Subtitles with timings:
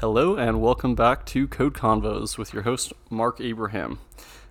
[0.00, 3.98] Hello, and welcome back to Code Convos with your host, Mark Abraham.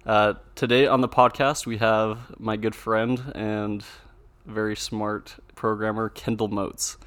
[0.05, 3.83] Uh, today on the podcast, we have my good friend and
[4.46, 6.98] very smart programmer, Kendall Motes.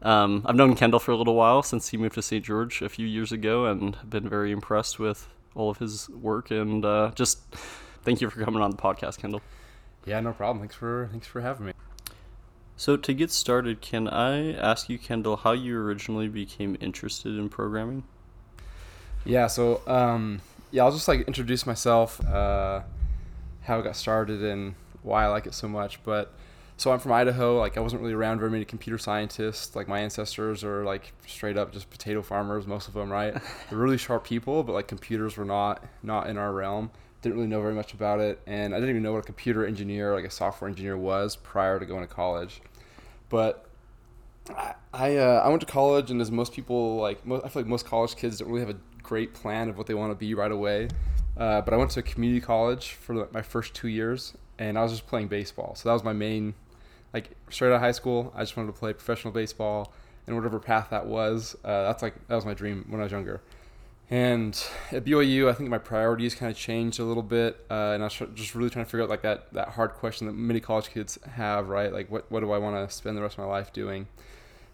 [0.00, 2.42] Um, I've known Kendall for a little while since he moved to St.
[2.42, 6.50] George a few years ago and been very impressed with all of his work.
[6.50, 7.54] And uh, just
[8.02, 9.42] thank you for coming on the podcast, Kendall.
[10.06, 10.60] Yeah, no problem.
[10.60, 11.72] Thanks for thanks for having me.
[12.80, 17.50] So to get started, can I ask you, Kendall, how you originally became interested in
[17.50, 18.04] programming?
[19.22, 20.40] Yeah, so um,
[20.70, 22.80] yeah, I'll just like introduce myself, uh,
[23.64, 26.02] how I got started, and why I like it so much.
[26.04, 26.32] But
[26.78, 27.58] so I'm from Idaho.
[27.58, 29.76] Like I wasn't really around very many computer scientists.
[29.76, 33.34] Like my ancestors are like straight up just potato farmers, most of them, right?
[33.68, 36.92] They're really sharp people, but like computers were not not in our realm.
[37.20, 39.66] Didn't really know very much about it, and I didn't even know what a computer
[39.66, 42.62] engineer, like a software engineer, was prior to going to college.
[43.30, 43.66] But
[44.54, 47.62] I I, uh, I went to college, and as most people like, most, I feel
[47.62, 50.16] like most college kids don't really have a great plan of what they want to
[50.16, 50.88] be right away.
[51.36, 54.82] Uh, but I went to a community college for my first two years, and I
[54.82, 55.74] was just playing baseball.
[55.74, 56.54] So that was my main,
[57.14, 58.32] like straight out of high school.
[58.34, 59.92] I just wanted to play professional baseball,
[60.26, 63.12] and whatever path that was, uh, that's like that was my dream when I was
[63.12, 63.40] younger.
[64.10, 68.02] And at BYU, I think my priorities kind of changed a little bit, uh, and
[68.02, 70.58] I was just really trying to figure out like that that hard question that many
[70.58, 71.92] college kids have, right?
[71.92, 74.08] Like, what what do I want to spend the rest of my life doing?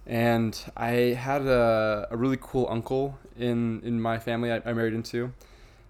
[0.07, 4.95] And I had a, a really cool uncle in in my family I, I married
[4.95, 5.33] into.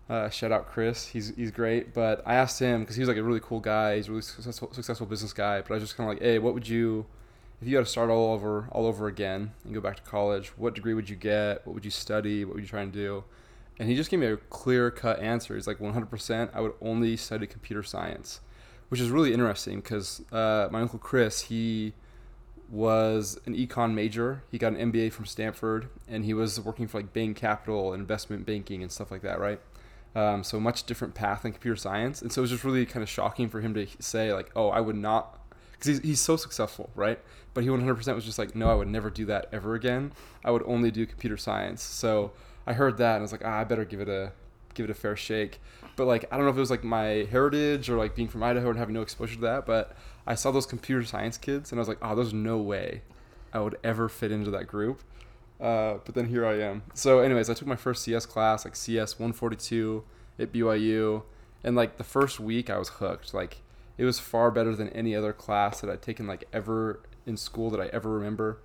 [0.08, 1.94] Uh, shout out Chris, he's he's great.
[1.94, 3.94] But I asked him because he was like a really cool guy.
[3.96, 5.60] He's a really successful successful business guy.
[5.60, 7.06] But I was just kind of like, hey, what would you
[7.62, 10.48] if you had to start all over all over again and go back to college?
[10.56, 11.64] What degree would you get?
[11.64, 12.44] What would you study?
[12.44, 13.22] What would you try and do?
[13.78, 15.54] And he just gave me a clear cut answer.
[15.54, 18.40] He's like, 100%, I would only study computer science,
[18.88, 21.92] which is really interesting because uh, my uncle Chris, he
[22.68, 24.42] was an econ major.
[24.50, 28.46] He got an MBA from Stanford, and he was working for like Bain Capital, investment
[28.46, 29.60] banking, and stuff like that, right?
[30.14, 33.02] Um, so much different path than computer science, and so it was just really kind
[33.02, 35.38] of shocking for him to say like, "Oh, I would not,"
[35.72, 37.20] because he's, he's so successful, right?
[37.54, 40.12] But he 100% was just like, "No, I would never do that ever again.
[40.44, 42.32] I would only do computer science." So
[42.66, 44.32] I heard that and I was like, ah, I better give it a
[44.74, 45.60] give it a fair shake.
[45.96, 48.42] But like I don't know if it was like my heritage or like being from
[48.42, 49.96] Idaho and having no exposure to that, but
[50.26, 53.02] I saw those computer science kids and I was like, oh, there's no way
[53.52, 55.02] I would ever fit into that group.
[55.60, 56.82] Uh, but then here I am.
[56.92, 60.04] So, anyways, I took my first CS class, like CS 142
[60.38, 61.22] at BYU,
[61.64, 63.32] and like the first week I was hooked.
[63.32, 63.62] Like
[63.96, 67.70] it was far better than any other class that I'd taken like ever in school
[67.70, 68.58] that I ever remember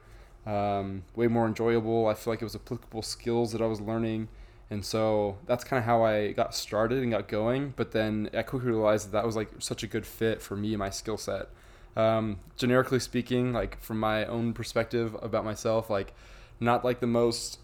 [0.45, 2.07] um, way more enjoyable.
[2.07, 4.27] I feel like it was applicable skills that I was learning.
[4.69, 7.73] And so that's kind of how I got started and got going.
[7.75, 10.69] But then I quickly realized that that was like such a good fit for me
[10.69, 11.49] and my skill set.
[11.97, 16.13] Um, generically speaking, like from my own perspective about myself, like
[16.59, 17.59] not like the most,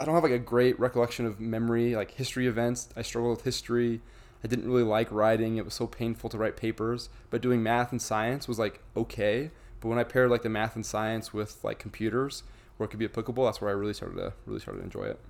[0.00, 2.88] I don't have like a great recollection of memory, like history events.
[2.96, 4.00] I struggle with history.
[4.42, 5.56] I didn't really like writing.
[5.56, 7.10] It was so painful to write papers.
[7.28, 9.50] But doing math and science was like okay.
[9.80, 12.42] But when I paired like the math and science with like computers,
[12.76, 15.04] where it could be applicable, that's where I really started to really started to enjoy
[15.04, 15.20] it.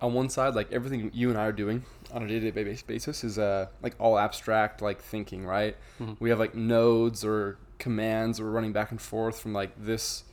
[0.00, 3.38] On one side, like everything you and I are doing on a day-to-day basis is
[3.38, 5.76] uh like all abstract like thinking, right?
[6.00, 6.14] Mm-hmm.
[6.18, 10.24] We have like nodes or commands we're running back and forth from like this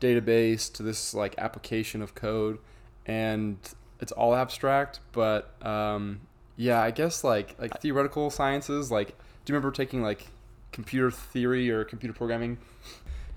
[0.00, 2.58] database to this like application of code,
[3.06, 3.58] and
[4.00, 5.00] it's all abstract.
[5.12, 6.22] But um,
[6.56, 8.90] yeah, I guess like like theoretical sciences.
[8.90, 10.26] Like, do you remember taking like
[10.72, 12.58] computer theory or computer programming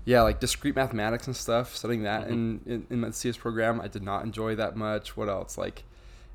[0.06, 2.32] yeah, like discrete mathematics and stuff, studying that mm-hmm.
[2.32, 5.16] in, in, in my CS program, I did not enjoy that much.
[5.16, 5.58] What else?
[5.58, 5.82] Like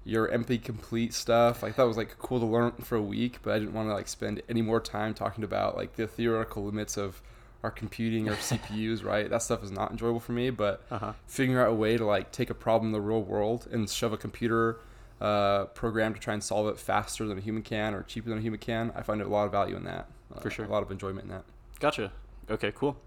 [0.03, 1.63] your NP complete stuff.
[1.63, 3.93] Like that was like cool to learn for a week, but I didn't want to
[3.93, 7.21] like spend any more time talking about like the theoretical limits of
[7.63, 9.29] our computing or CPUs, right?
[9.29, 10.49] That stuff is not enjoyable for me.
[10.49, 11.13] But uh-huh.
[11.25, 14.11] figuring out a way to like take a problem in the real world and shove
[14.11, 14.79] a computer
[15.21, 18.39] uh, program to try and solve it faster than a human can or cheaper than
[18.39, 20.07] a human can, I find a lot of value in that.
[20.35, 21.43] Uh, for sure, a lot of enjoyment in that.
[21.79, 22.11] Gotcha.
[22.49, 22.97] Okay, cool.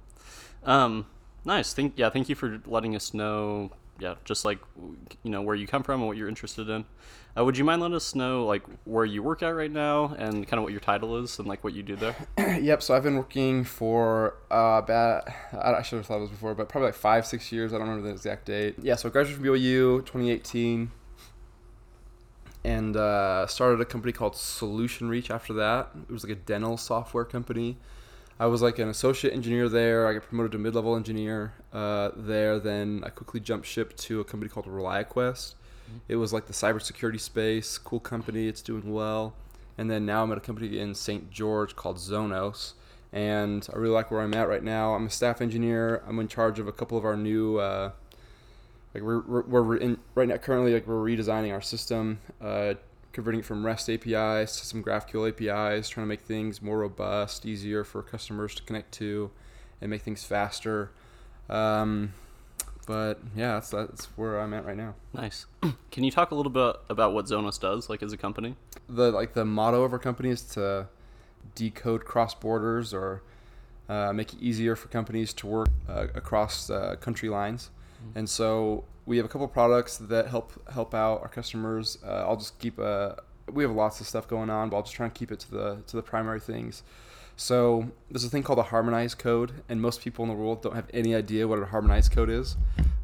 [0.65, 1.07] Um,
[1.45, 1.73] nice.
[1.73, 2.11] Thank yeah.
[2.11, 3.71] Thank you for letting us know.
[4.01, 4.59] Yeah, just like
[5.23, 6.85] you know where you come from and what you're interested in.
[7.37, 10.47] Uh, would you mind letting us know like where you work at right now and
[10.47, 12.15] kind of what your title is and like what you do there?
[12.61, 12.83] yep.
[12.83, 16.69] So I've been working for uh, about I should have thought of this before, but
[16.69, 17.73] probably like five six years.
[17.73, 18.77] I don't remember the exact date.
[18.83, 18.97] Yeah.
[18.97, 20.91] So I graduated from BYU 2018
[22.65, 25.91] and uh, started a company called Solutionreach after that.
[26.09, 27.77] It was like a dental software company.
[28.39, 30.07] I was like an associate engineer there.
[30.07, 32.59] I got promoted to mid-level engineer uh, there.
[32.59, 35.55] Then I quickly jumped ship to a company called ReliaQuest.
[35.55, 35.97] Mm-hmm.
[36.09, 38.49] It was like the cybersecurity space, cool company.
[38.49, 39.35] It's doing well.
[39.79, 41.31] And then now I'm at a company in St.
[41.31, 42.75] George called Zonos,
[43.13, 44.95] and I really like where I'm at right now.
[44.95, 46.03] I'm a staff engineer.
[46.07, 47.91] I'm in charge of a couple of our new uh,
[48.95, 52.75] like we're we're, we're in right now currently like we're redesigning our system, uh,
[53.15, 57.47] converting it from REST APIs to some GraphQL APIs, trying to make things more robust,
[57.47, 59.31] easier for customers to connect to,
[59.81, 60.91] and make things faster.
[61.49, 62.13] Um,
[62.87, 64.95] but yeah, that's that's where I'm at right now.
[65.15, 65.47] Nice.
[65.91, 68.57] Can you talk a little bit about what Zonos does, like as a company?
[68.89, 70.89] The like the motto of our company is to
[71.55, 73.23] decode cross borders or
[73.89, 77.71] uh, make it easier for companies to work uh, across uh, country lines.
[78.05, 78.19] Mm-hmm.
[78.19, 81.99] And so we have a couple products that help help out our customers.
[82.05, 83.23] Uh, I'll just keep a.
[83.51, 85.51] We have lots of stuff going on, but I'll just try and keep it to
[85.51, 86.83] the to the primary things.
[87.37, 90.75] So there's a thing called a harmonized code, and most people in the world don't
[90.75, 92.57] have any idea what a harmonized code is,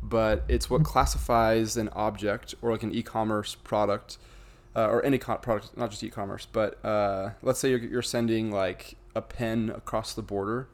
[0.02, 4.18] but it's what classifies an object or like an e-commerce product,
[4.76, 6.46] uh, or any co- product, not just e-commerce.
[6.50, 10.68] But uh, let's say you're, you're sending like a pen across the border.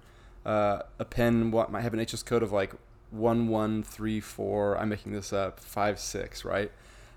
[0.44, 2.72] Uh, a pen what might have an HS code of like
[3.10, 4.78] one one three four.
[4.78, 5.60] I'm making this up.
[5.60, 6.70] Five six, right?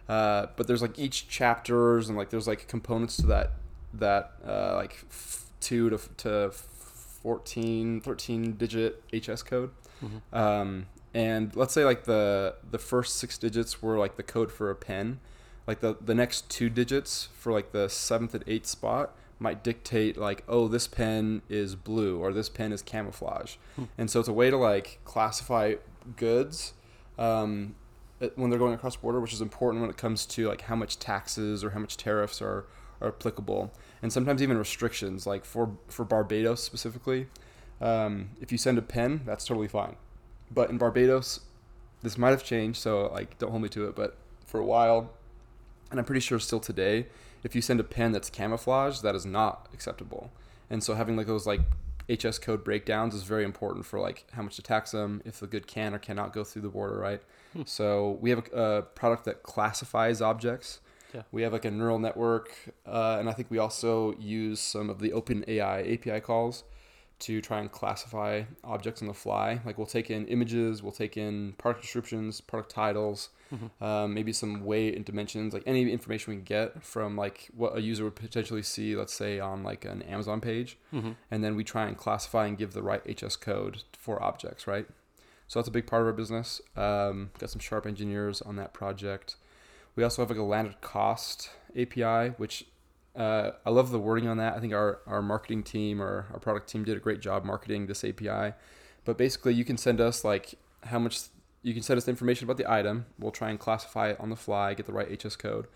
[0.07, 3.51] Uh, but there's like each chapters and like there's like components to that
[3.93, 9.71] that uh, like f- two to to 14 13 digit HS code.
[10.03, 10.35] Mm-hmm.
[10.35, 14.69] Um, and let's say like the the first six digits were like the code for
[14.69, 15.19] a pen.
[15.67, 20.17] Like the the next two digits for like the seventh and eighth spot might dictate
[20.17, 23.55] like oh this pen is blue or this pen is camouflage.
[23.75, 23.85] Hmm.
[23.97, 25.75] and so it's a way to like classify
[26.15, 26.73] goods
[27.17, 27.75] um,
[28.35, 30.99] when they're going across border which is important when it comes to like how much
[30.99, 32.65] taxes or how much tariffs are,
[33.01, 33.71] are applicable.
[34.01, 37.27] And sometimes even restrictions like for for barbados specifically
[37.81, 39.95] um, if you send a pen that's totally fine.
[40.51, 41.41] But in barbados
[42.01, 45.11] this might have changed so like don't hold me to it but for a while
[45.91, 47.05] and i'm pretty sure still today
[47.43, 50.31] if you send a pen that's camouflaged, that is not acceptable.
[50.69, 51.61] And so having like those like
[52.09, 55.47] HS code breakdowns is very important for like how much to tax them, if the
[55.47, 57.21] good can or cannot go through the border, right?
[57.53, 57.63] Hmm.
[57.65, 60.79] So we have a, a, product that classifies objects.
[61.13, 61.23] Yeah.
[61.31, 62.53] We have like a neural network,
[62.85, 66.63] uh, and I think we also use some of the OpenAI API calls
[67.19, 69.59] to try and classify objects on the fly.
[69.65, 73.83] Like we'll take in images, we'll take in product descriptions, product titles, mm-hmm.
[73.83, 77.77] um, maybe some weight and dimensions, like any information we can get from like what
[77.77, 81.11] a user would potentially see, let's say on like an Amazon page, mm-hmm.
[81.31, 84.87] and then we try and classify and give the right HS code for objects, right?
[85.47, 86.61] So that's a big part of our business.
[86.77, 89.35] Um, got some sharp engineers on that project.
[89.95, 92.65] We also have like a landed cost API, which
[93.15, 94.55] uh, I love the wording on that.
[94.55, 97.87] I think our, our marketing team or our product team did a great job marketing
[97.87, 98.53] this API.
[99.05, 100.53] But basically, you can send us like
[100.83, 101.23] how much
[101.61, 103.05] you can send us information about the item.
[103.17, 105.67] We'll try and classify it on the fly, get the right HS code.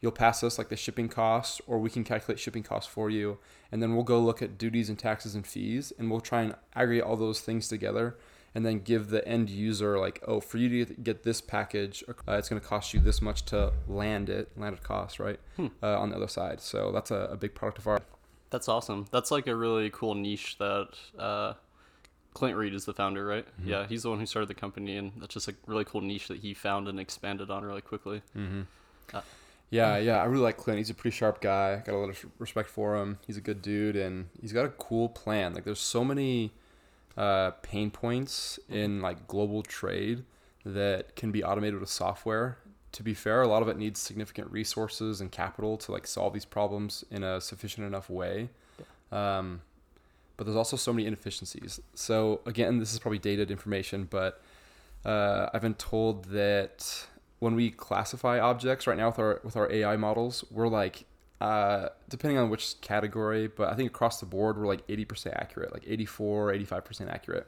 [0.00, 3.38] You'll pass us like the shipping costs, or we can calculate shipping costs for you.
[3.72, 6.54] And then we'll go look at duties and taxes and fees, and we'll try and
[6.74, 8.16] aggregate all those things together
[8.54, 12.32] and then give the end user like oh for you to get this package uh,
[12.32, 15.66] it's going to cost you this much to land it landed cost right hmm.
[15.82, 18.00] uh, on the other side so that's a, a, big product of ours
[18.50, 20.88] that's awesome that's like a really cool niche that
[21.18, 21.52] uh,
[22.34, 23.70] clint reed is the founder right mm-hmm.
[23.70, 26.28] yeah he's the one who started the company and that's just a really cool niche
[26.28, 28.62] that he found and expanded on really quickly mm-hmm.
[29.12, 29.22] Uh,
[29.70, 30.78] yeah, yeah, I really like Clint.
[30.78, 31.82] He's a pretty sharp guy.
[31.84, 33.18] Got a lot of respect for him.
[33.26, 35.54] He's a good dude, and he's got a cool plan.
[35.54, 36.52] Like, there's so many
[37.16, 40.24] uh, pain points in like global trade
[40.64, 42.58] that can be automated with software.
[42.92, 46.32] To be fair, a lot of it needs significant resources and capital to like solve
[46.32, 48.48] these problems in a sufficient enough way.
[49.12, 49.60] Um,
[50.38, 51.80] but there's also so many inefficiencies.
[51.94, 54.40] So again, this is probably dated information, but
[55.04, 57.06] uh, I've been told that
[57.40, 61.04] when we classify objects right now with our with our AI models, we're like
[61.40, 65.72] uh, depending on which category, but I think across the board we're like 80% accurate,
[65.72, 67.46] like 84, 85% accurate.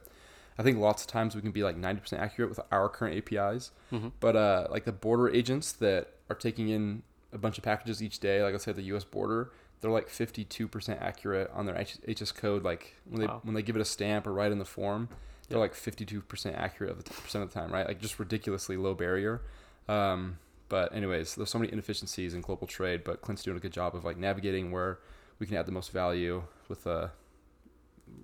[0.57, 3.71] I think lots of times we can be like 90% accurate with our current APIs.
[3.91, 4.09] Mm-hmm.
[4.19, 8.19] But uh, like the border agents that are taking in a bunch of packages each
[8.19, 9.03] day, like I said, the U.S.
[9.03, 9.51] border,
[9.81, 12.63] they're like 52% accurate on their HS code.
[12.63, 13.41] Like when they wow.
[13.43, 15.09] when they give it a stamp or write in the form,
[15.49, 17.87] they're like 52% accurate of the percent of the time, right?
[17.87, 19.41] Like just ridiculously low barrier.
[19.89, 20.37] Um,
[20.69, 23.95] but anyways, there's so many inefficiencies in global trade, but Clint's doing a good job
[23.95, 24.99] of like navigating where
[25.39, 27.11] we can add the most value with the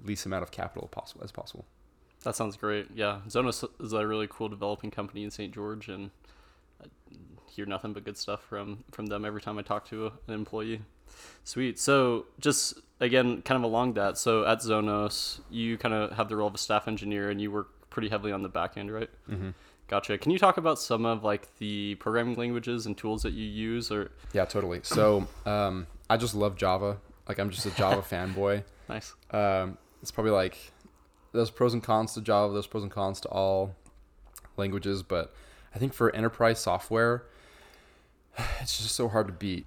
[0.06, 1.66] least amount of capital possible as possible.
[2.24, 2.88] That sounds great.
[2.94, 5.54] Yeah, Zonos is a really cool developing company in St.
[5.54, 6.12] George, and
[7.58, 10.82] hear nothing but good stuff from from them every time I talk to an employee.
[11.44, 11.80] Sweet.
[11.80, 14.18] So just again, kind of along that.
[14.18, 17.52] So at Zonos, you kind of have the role of a staff engineer, and you
[17.52, 19.10] work pretty heavily on the back end, right?
[19.30, 19.50] Mm-hmm.
[19.88, 20.18] Gotcha.
[20.18, 23.90] Can you talk about some of like the programming languages and tools that you use
[23.92, 24.82] or Yeah, totally.
[24.84, 26.98] So, um, I just love Java.
[27.28, 28.64] Like I'm just a Java fanboy.
[28.90, 29.14] Nice.
[29.32, 30.58] Um, it's probably like
[31.34, 33.76] there's pros and cons to Java, there's pros and cons to all
[34.58, 35.34] languages, but
[35.74, 37.26] I think for enterprise software,
[38.62, 39.66] it's just so hard to beat.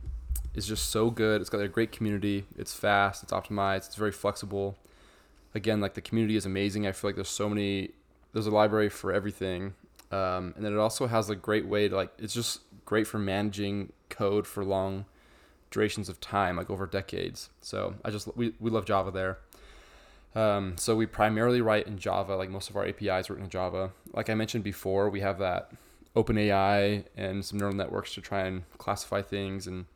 [0.55, 1.41] It's just so good.
[1.41, 2.45] It's got a great community.
[2.57, 3.23] It's fast.
[3.23, 3.87] It's optimized.
[3.87, 4.77] It's very flexible.
[5.55, 6.87] Again, like the community is amazing.
[6.87, 7.91] I feel like there's so many.
[8.33, 9.75] There's a library for everything,
[10.13, 12.13] um, and then it also has a great way to like.
[12.19, 15.07] It's just great for managing code for long
[15.71, 17.51] durations of time, like over decades.
[17.61, 19.39] So I just we we love Java there.
[20.33, 23.91] Um, so we primarily write in Java, like most of our APIs written in Java.
[24.13, 25.73] Like I mentioned before, we have that
[26.17, 29.87] OpenAI and some neural networks to try and classify things, and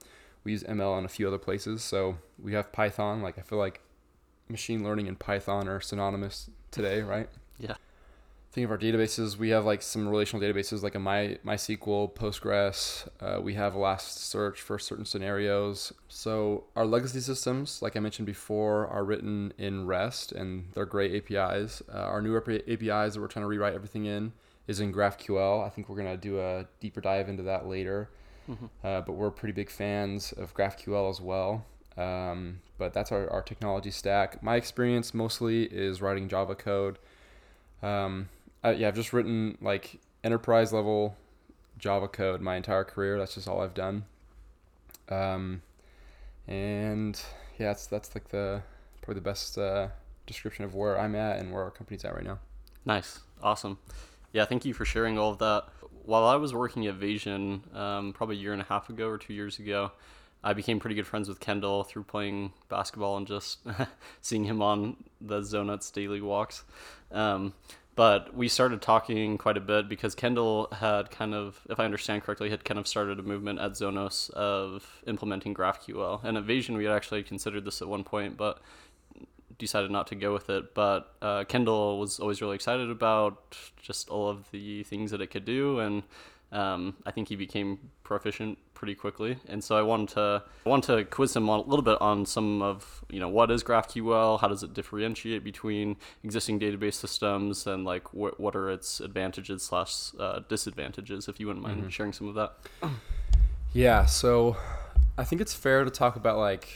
[0.44, 1.82] we use ML on a few other places.
[1.82, 3.22] So we have Python.
[3.22, 3.80] Like I feel like
[4.48, 7.28] machine learning and Python are synonymous today, right?
[7.58, 7.74] Yeah.
[8.52, 9.36] Think of our databases.
[9.36, 13.08] We have like some relational databases like a My MySQL, Postgres.
[13.20, 15.92] Uh, we have Elasticsearch for certain scenarios.
[16.06, 21.16] So our legacy systems, like I mentioned before, are written in REST and they're great
[21.16, 21.82] APIs.
[21.92, 24.32] Uh, our new APIs that we're trying to rewrite everything in
[24.66, 25.64] is in GraphQL.
[25.64, 28.08] I think we're gonna do a deeper dive into that later.
[28.48, 28.66] Mm-hmm.
[28.82, 31.64] Uh, but we're pretty big fans of GraphQL as well.
[31.96, 34.42] Um, but that's our, our technology stack.
[34.42, 36.98] My experience mostly is writing Java code.
[37.82, 38.28] Um,
[38.62, 41.16] I, yeah, I've just written like enterprise level
[41.78, 43.18] Java code my entire career.
[43.18, 44.04] That's just all I've done.
[45.08, 45.62] Um,
[46.48, 47.20] and
[47.58, 48.62] yeah, that's that's like the
[49.02, 49.88] probably the best uh,
[50.26, 52.38] description of where I'm at and where our company's at right now.
[52.84, 53.78] Nice, awesome.
[54.34, 55.68] Yeah, thank you for sharing all of that.
[56.04, 59.16] While I was working at Vision, um, probably a year and a half ago or
[59.16, 59.92] two years ago,
[60.42, 63.60] I became pretty good friends with Kendall through playing basketball and just
[64.20, 66.64] seeing him on the Zonos daily walks.
[67.12, 67.54] Um,
[67.94, 72.24] but we started talking quite a bit because Kendall had kind of, if I understand
[72.24, 76.24] correctly, had kind of started a movement at Zonos of implementing GraphQL.
[76.24, 78.60] And at Vision, we had actually considered this at one point, but
[79.58, 80.74] decided not to go with it.
[80.74, 85.28] But uh, Kendall was always really excited about just all of the things that it
[85.28, 86.02] could do, and
[86.52, 89.38] um, I think he became proficient pretty quickly.
[89.48, 92.62] And so I wanted to I wanted to quiz him a little bit on some
[92.62, 97.84] of you know what is GraphQL, how does it differentiate between existing database systems, and
[97.84, 101.28] like wh- what are its advantages slash uh, disadvantages.
[101.28, 101.88] If you wouldn't mind mm-hmm.
[101.88, 102.54] sharing some of that.
[103.72, 104.04] Yeah.
[104.06, 104.56] So
[105.18, 106.68] I think it's fair to talk about like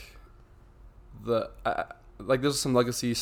[1.23, 1.49] the.
[2.19, 3.15] Like there's some legacy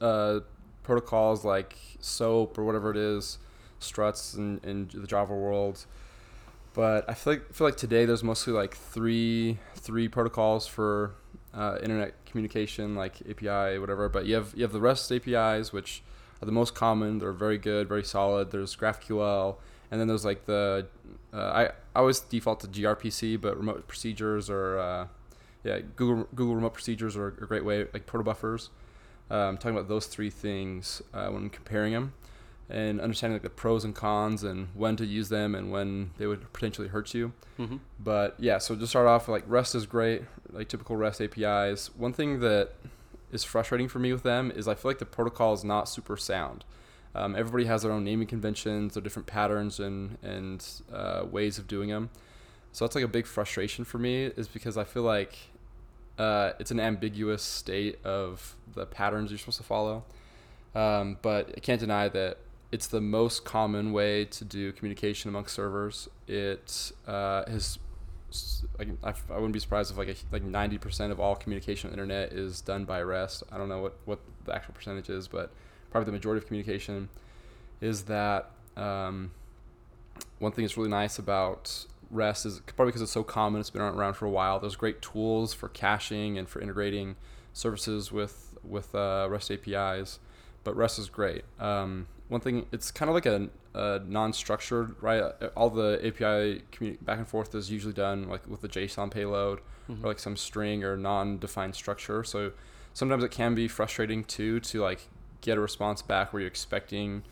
[0.00, 0.40] uh,
[0.82, 3.38] protocols like SOAP or whatever it is,
[3.78, 5.84] struts in, in the Java world.
[6.74, 11.14] But I feel like feel like today there's mostly like three three protocols for
[11.54, 14.08] uh, internet communication, like API, whatever.
[14.08, 16.02] But you have you have the REST APIs, which
[16.40, 17.18] are the most common.
[17.18, 18.50] They're very good, very solid.
[18.50, 19.56] There's GraphQL,
[19.90, 20.86] and then there's like the
[21.32, 25.08] uh, I, I always default to gRPC, but remote procedures or
[25.68, 28.70] yeah, Google Google Remote Procedures are a great way, like protobuffers.
[29.30, 32.14] Um, talking about those three things uh, when comparing them,
[32.70, 36.26] and understanding like the pros and cons and when to use them and when they
[36.26, 37.34] would potentially hurt you.
[37.58, 37.76] Mm-hmm.
[38.00, 41.94] But yeah, so to start off, like REST is great, like typical REST APIs.
[41.94, 42.72] One thing that
[43.30, 46.16] is frustrating for me with them is I feel like the protocol is not super
[46.16, 46.64] sound.
[47.14, 51.66] Um, everybody has their own naming conventions, their different patterns and and uh, ways of
[51.66, 52.08] doing them.
[52.72, 55.36] So that's like a big frustration for me is because I feel like
[56.18, 60.04] uh, it's an ambiguous state of the patterns you're supposed to follow.
[60.74, 62.38] Um, but I can't deny that
[62.70, 66.08] it's the most common way to do communication amongst servers.
[66.26, 67.78] It uh, has
[68.78, 72.02] I, I wouldn't be surprised if like a, like 90% of all communication on the
[72.02, 73.42] internet is done by REST.
[73.50, 75.50] I don't know what, what the actual percentage is, but
[75.90, 77.08] probably the majority of communication
[77.80, 79.30] is that um,
[80.40, 83.60] one thing that's really nice about REST is probably because it's so common.
[83.60, 84.58] It's been around for a while.
[84.60, 87.16] There's great tools for caching and for integrating
[87.52, 90.18] services with with uh, REST APIs,
[90.64, 91.44] but REST is great.
[91.58, 95.22] Um, one thing, it's kind of like a, a, non-structured, right?
[95.56, 99.60] All the API communi- back and forth is usually done like with the JSON payload
[99.88, 100.04] mm-hmm.
[100.04, 102.22] or like some string or non-defined structure.
[102.22, 102.52] So
[102.92, 105.08] sometimes it can be frustrating too to like
[105.40, 107.22] get a response back where you're expecting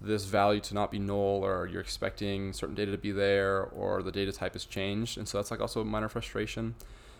[0.00, 4.02] this value to not be null or you're expecting certain data to be there or
[4.02, 5.18] the data type has changed.
[5.18, 6.74] And so that's like also a minor frustration.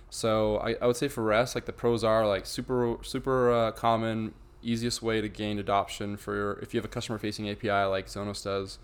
[0.09, 3.73] So I, I would say for rest like the pros are like super super uh,
[3.73, 7.71] common easiest way to gain adoption for your, if you have a customer facing api
[7.71, 8.79] like zonos does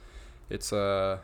[0.48, 1.18] it's a uh,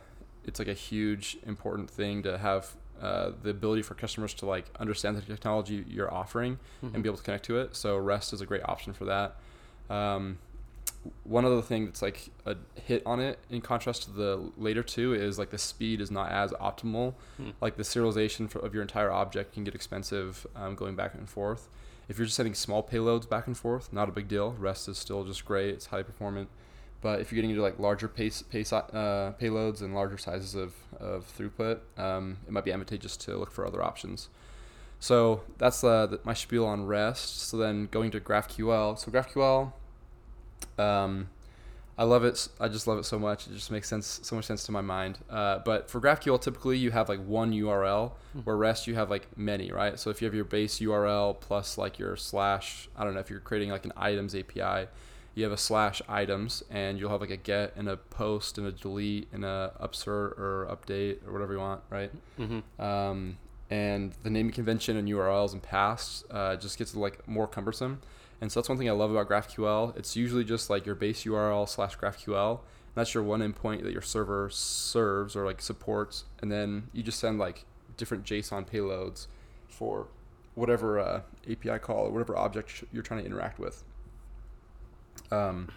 [0.45, 4.67] it's like a huge important thing to have uh, the ability for customers to like
[4.79, 6.95] understand the technology you're offering mm-hmm.
[6.95, 7.75] and be able to connect to it.
[7.75, 9.37] So rest is a great option for that.
[9.91, 10.39] Um,
[11.25, 15.15] one other thing that's like a hit on it in contrast to the later two
[15.15, 17.51] is like the speed is not as optimal hmm.
[17.61, 21.29] like the serialization for, of your entire object can get expensive um, going back and
[21.29, 21.69] forth
[22.09, 24.97] if you're just sending small payloads back and forth not a big deal rest is
[24.97, 26.49] still just great it's highly performant
[27.03, 30.73] But if you're getting into like larger pace, pace uh, payloads and larger sizes of,
[30.99, 34.29] of throughput, um, it might be advantageous to look for other options.
[35.01, 37.41] So that's uh, the, my spiel on REST.
[37.49, 38.97] So then going to GraphQL.
[38.97, 39.73] So GraphQL,
[40.79, 41.29] um,
[41.99, 42.49] I love it.
[42.59, 43.47] I just love it so much.
[43.47, 45.19] It just makes sense, so much sense to my mind.
[45.29, 48.41] Uh, but for GraphQL, typically you have like one URL, mm-hmm.
[48.41, 49.99] where REST you have like many, right?
[49.99, 53.29] So if you have your base URL plus like your slash, I don't know if
[53.29, 54.89] you're creating like an items API,
[55.35, 58.67] you have a slash items, and you'll have like a get and a post and
[58.67, 62.11] a delete and a upsert or update or whatever you want, right?
[62.39, 62.83] Mm-hmm.
[62.83, 63.39] Um,
[63.71, 68.01] and the naming convention and URLs and paths uh, just gets like more cumbersome.
[68.43, 69.97] And so that's one thing I love about GraphQL.
[69.97, 72.59] It's usually just like your base URL slash GraphQL.
[72.97, 76.25] that's your one endpoint that your server serves or like supports.
[76.41, 77.65] And then you just send like
[77.97, 79.29] different JSON payloads
[79.69, 80.09] for
[80.57, 83.85] whatever uh, API call or whatever object you're trying to interact with.
[85.31, 85.69] Um,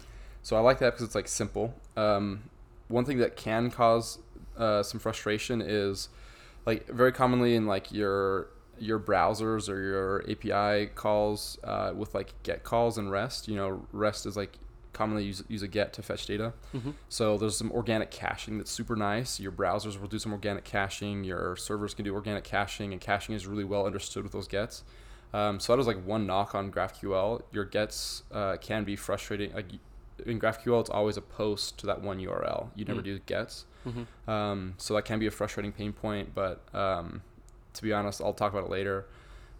[0.41, 1.75] so I like that because it's like simple.
[1.95, 2.49] Um,
[2.87, 4.17] one thing that can cause
[4.57, 6.09] uh, some frustration is
[6.65, 8.47] like very commonly in like your
[8.79, 13.47] your browsers or your API calls uh, with like get calls and REST.
[13.47, 14.57] You know, REST is like
[14.93, 16.53] commonly use, use a get to fetch data.
[16.73, 16.91] Mm-hmm.
[17.09, 19.39] So there's some organic caching that's super nice.
[19.39, 21.23] Your browsers will do some organic caching.
[21.23, 24.83] Your servers can do organic caching, and caching is really well understood with those gets.
[25.33, 27.41] Um, so was like one knock on GraphQL.
[27.51, 29.53] Your gets uh, can be frustrating.
[29.53, 29.65] Like
[30.25, 32.69] in GraphQL, it's always a post to that one URL.
[32.75, 33.15] You never mm-hmm.
[33.15, 33.65] do gets.
[33.85, 34.31] Mm-hmm.
[34.31, 37.21] Um, so that can be a frustrating pain point, but um,
[37.75, 39.05] to be honest, I'll talk about it later.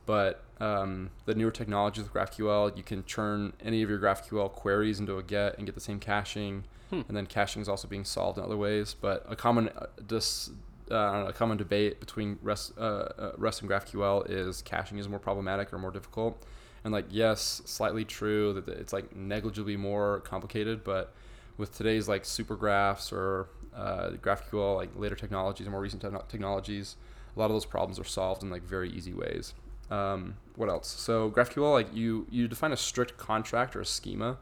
[0.05, 4.99] But um, the newer technologies with GraphQL, you can churn any of your GraphQL queries
[4.99, 6.63] into a GET and get the same caching.
[6.89, 7.01] Hmm.
[7.07, 8.95] And then caching is also being solved in other ways.
[8.99, 10.51] But a common uh, dis,
[10.91, 15.19] uh, a common debate between REST, uh, uh, REST and GraphQL is caching is more
[15.19, 16.41] problematic or more difficult.
[16.83, 21.13] And like, yes, slightly true that it's like negligibly more complicated, but
[21.57, 26.09] with today's like super graphs or uh, GraphQL, like later technologies, and more recent te-
[26.29, 26.95] technologies,
[27.35, 29.53] a lot of those problems are solved in like very easy ways.
[29.91, 30.87] Um, what else?
[30.87, 34.37] So GraphQL, like you you define a strict contract or a schema,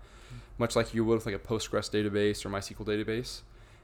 [0.57, 3.41] much like you would with like a Postgres database or MySQL database,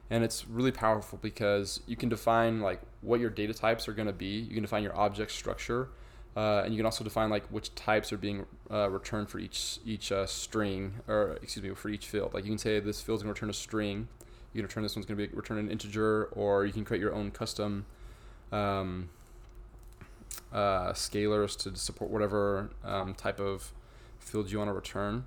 [0.08, 4.06] and it's really powerful because you can define like what your data types are going
[4.06, 4.38] to be.
[4.38, 5.88] You can define your object structure,
[6.36, 9.80] uh, and you can also define like which types are being uh, returned for each
[9.84, 12.32] each uh, string or excuse me for each field.
[12.32, 14.08] Like you can say this field's going to return a string.
[14.52, 17.00] You can return this one's going to be return an integer, or you can create
[17.00, 17.84] your own custom
[18.52, 19.08] um,
[20.52, 23.72] uh, scalars to support whatever um, type of
[24.18, 25.24] field you want to return.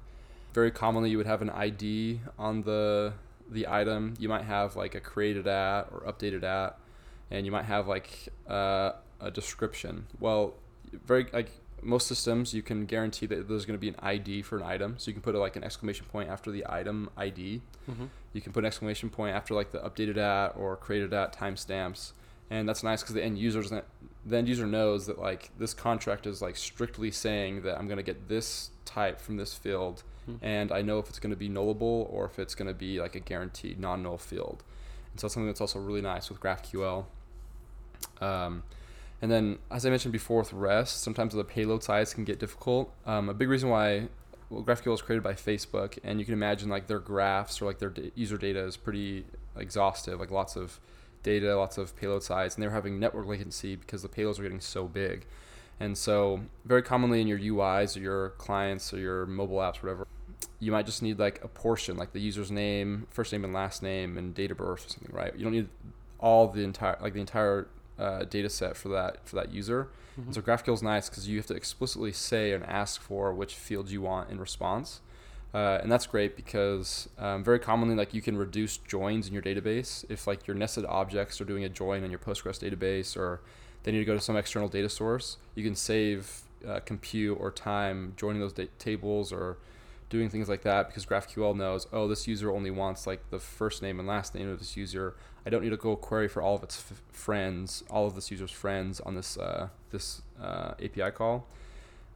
[0.54, 3.14] Very commonly, you would have an ID on the
[3.50, 4.14] the item.
[4.20, 6.78] You might have like a created at or updated at,
[7.32, 10.08] and you might have like uh, a description.
[10.20, 10.54] Well,
[11.06, 11.50] very like
[11.82, 14.96] most systems, you can guarantee that there's going to be an ID for an item.
[14.98, 17.62] So you can put a, like an exclamation point after the item ID.
[17.90, 18.06] Mm-hmm.
[18.32, 22.14] You can put an exclamation point after like the updated at or created at timestamps
[22.50, 23.72] and that's nice because the end users
[24.26, 27.98] the end user knows that like this contract is like strictly saying that I'm going
[27.98, 30.44] to get this type from this field, mm-hmm.
[30.44, 33.00] and I know if it's going to be nullable or if it's going to be
[33.00, 34.64] like a guaranteed non-null field.
[35.12, 37.06] And so something that's also really nice with GraphQL.
[38.22, 38.64] Um,
[39.22, 42.94] and then, as I mentioned before with REST, sometimes the payload size can get difficult.
[43.06, 44.10] Um, a big reason why
[44.50, 47.80] well, GraphQL was created by Facebook, and you can imagine like their graphs or like
[47.80, 49.26] their d- user data is pretty
[49.56, 50.80] exhaustive, like lots of
[51.24, 54.44] data, lots of payload size, and they were having network latency because the payloads were
[54.44, 55.26] getting so big.
[55.80, 60.08] And so, very commonly in your UIs or your clients or your mobile apps, whatever,
[60.60, 63.82] you might just need like a portion, like the user's name, first name and last
[63.82, 65.36] name, and date of birth or something, right?
[65.36, 65.70] You don't need
[66.20, 67.68] all the entire like the entire
[68.00, 69.90] uh, data set for that for that user.
[70.14, 70.28] Mm-hmm.
[70.28, 73.56] And so GraphQL is nice because you have to explicitly say and ask for which
[73.56, 75.02] fields you want in response.
[75.54, 79.44] Uh, and that's great because um, very commonly like you can reduce joins in your
[79.44, 80.04] database.
[80.10, 83.42] If like your nested objects are doing a join in your postgres database or
[83.84, 87.52] they need to go to some external data source you can save uh, compute or
[87.52, 89.58] time joining those da- tables or
[90.10, 93.82] doing things like that because graphql knows oh this user only wants like the first
[93.82, 95.16] name and last name of this user.
[95.46, 98.32] I don't need to go query for all of its f- friends all of this
[98.32, 101.48] user's friends on this uh, this uh, api call.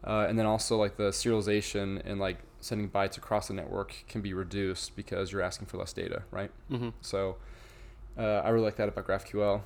[0.04, 4.22] Uh, and then also like the serialization and like sending bytes across the network can
[4.22, 6.52] be reduced because you're asking for less data, right?
[6.72, 6.90] Mm-hmm.
[7.02, 7.38] So
[8.18, 9.62] uh, I really like that about GraphQL.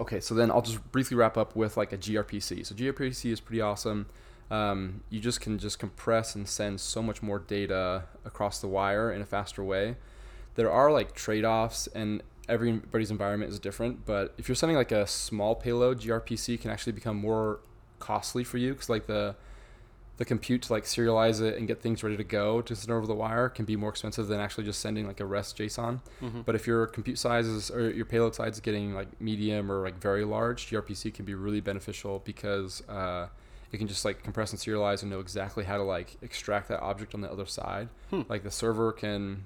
[0.00, 2.64] Okay, so then I'll just briefly wrap up with like a gRPC.
[2.66, 4.06] So gRPC is pretty awesome.
[4.50, 9.12] Um, you just can just compress and send so much more data across the wire
[9.12, 9.96] in a faster way.
[10.56, 14.04] There are like trade-offs, and everybody's environment is different.
[14.04, 17.60] But if you're sending like a small payload, gRPC can actually become more
[18.00, 19.36] costly for you because like the
[20.20, 23.06] the compute to like serialize it and get things ready to go to send over
[23.06, 26.02] the wire can be more expensive than actually just sending like a REST JSON.
[26.20, 26.44] Mhm.
[26.44, 29.82] But if your compute size is or your payload size is getting like medium or
[29.82, 33.28] like very large, gRPC can be really beneficial because uh,
[33.72, 36.80] it can just like compress and serialize and know exactly how to like extract that
[36.80, 37.88] object on the other side.
[38.10, 38.20] Hmm.
[38.28, 39.44] Like the server can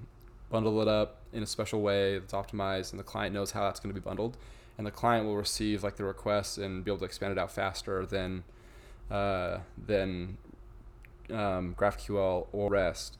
[0.49, 3.79] bundle it up in a special way that's optimized, and the client knows how that's
[3.79, 4.35] going to be bundled,
[4.77, 7.49] and the client will receive like the request and be able to expand it out
[7.49, 8.43] faster than
[9.09, 10.37] uh, than
[11.31, 13.17] um, GraphQL or REST.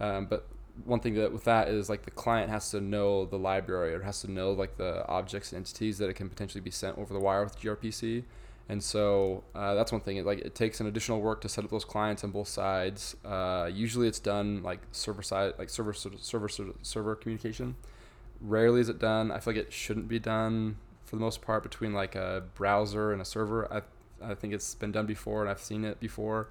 [0.00, 0.46] Um, but
[0.84, 4.02] one thing that with that is like the client has to know the library or
[4.02, 7.12] has to know like the objects and entities that it can potentially be sent over
[7.12, 8.24] the wire with gRPC.
[8.68, 10.16] And so uh, that's one thing.
[10.16, 13.16] It, like it takes an additional work to set up those clients on both sides.
[13.24, 17.74] Uh, usually it's done like server side, like server server server, server communication.
[18.40, 19.32] Rarely is it done.
[19.32, 23.12] I feel like it shouldn't be done for the most part between like a browser
[23.12, 23.70] and a server.
[23.72, 23.82] I
[24.24, 26.48] I think it's been done before and I've seen it before.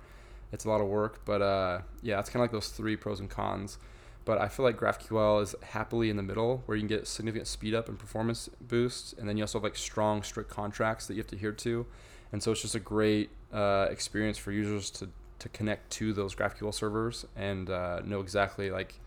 [0.51, 3.19] It's a lot of work, but uh, yeah, it's kind of like those three pros
[3.19, 3.77] and cons.
[4.25, 7.47] But I feel like GraphQL is happily in the middle, where you can get significant
[7.47, 11.13] speed up and performance boosts, and then you also have like strong, strict contracts that
[11.15, 11.85] you have to adhere to,
[12.31, 15.09] and so it's just a great uh, experience for users to
[15.39, 18.99] to connect to those GraphQL servers and uh, know exactly like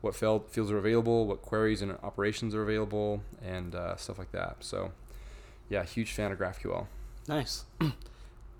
[0.00, 4.32] what field, fields are available, what queries and operations are available, and uh, stuff like
[4.32, 4.56] that.
[4.60, 4.92] So,
[5.68, 6.86] yeah, huge fan of GraphQL.
[7.28, 7.64] Nice.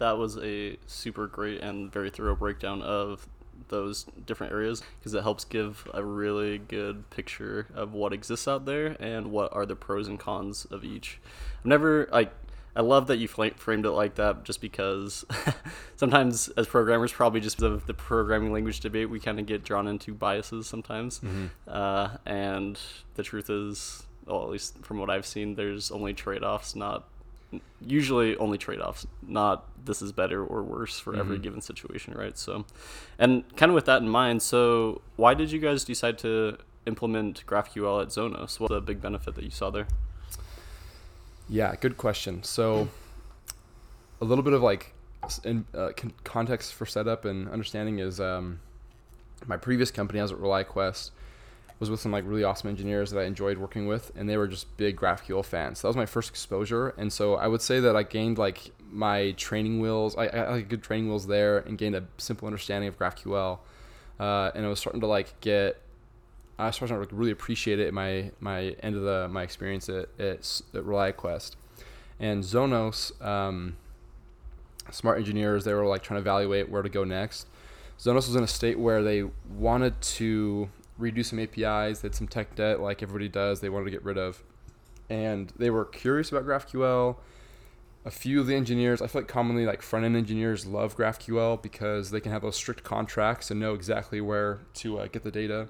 [0.01, 3.29] that was a super great and very thorough breakdown of
[3.69, 8.65] those different areas because it helps give a really good picture of what exists out
[8.65, 11.21] there and what are the pros and cons of each.
[11.61, 12.33] I've never like
[12.75, 15.25] I love that you framed it like that just because
[15.97, 19.87] sometimes as programmers probably just the the programming language debate we kind of get drawn
[19.87, 21.21] into biases sometimes.
[21.69, 22.79] Uh, and
[23.15, 27.09] the truth is well, at least from what I've seen there's only trade-offs not
[27.81, 31.43] usually only trade-offs not this is better or worse for every Mhm.
[31.43, 32.65] given situation right so
[33.19, 37.45] and kind of with that in mind so why did you guys decide to implement
[37.47, 39.87] graphql at zonos what's the big benefit that you saw there
[41.49, 42.45] Yeah, good question.
[42.45, 42.89] So,
[44.21, 44.95] a little bit of like
[45.45, 48.61] in, uh, con- context for setup and understanding is um,
[49.49, 51.11] my previous company, I was at ReliaQuest,
[51.81, 54.47] was with some like really awesome engineers that I enjoyed working with, and they were
[54.47, 55.81] just big GraphQL fans.
[55.81, 58.71] So that was my first exposure, and so I would say that I gained like
[58.91, 60.15] my training wheels.
[60.17, 63.59] I, I had good training wheels there, and gained a simple understanding of GraphQL,
[64.21, 65.81] uh, and I was starting to like get
[66.59, 70.09] I starting to really appreciate it at my my end of the my experience at
[70.19, 71.57] at, at ReliaQuest,
[72.21, 73.21] and Zonos.
[73.25, 73.77] Um,
[74.91, 77.47] smart engineers they were like trying to evaluate where to go next.
[77.99, 80.69] Zonos was in a state where they wanted to
[81.01, 82.01] redo some APIs.
[82.01, 83.61] They had some tech debt, like everybody does.
[83.61, 84.43] They wanted to get rid of,
[85.09, 87.17] and they were curious about GraphQL.
[88.05, 91.61] A few of the engineers, I feel like commonly like front end engineers love GraphQL
[91.63, 95.31] because they can have those strict contracts and know exactly where to uh, get the
[95.31, 95.69] data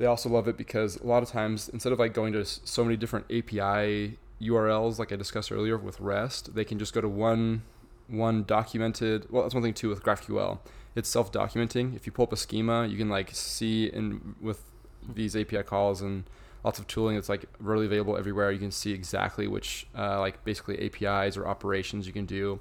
[0.00, 2.82] they also love it because a lot of times instead of like going to so
[2.82, 7.08] many different API URLs like I discussed earlier with REST, they can just go to
[7.08, 7.62] one
[8.08, 9.30] one documented.
[9.30, 10.58] Well, that's one thing too with GraphQL.
[10.94, 11.94] It's self-documenting.
[11.94, 14.62] If you pull up a schema, you can like see in with
[15.08, 16.24] these API calls and
[16.64, 18.50] lots of tooling that's like readily available everywhere.
[18.50, 22.60] You can see exactly which uh, like basically APIs or operations you can do.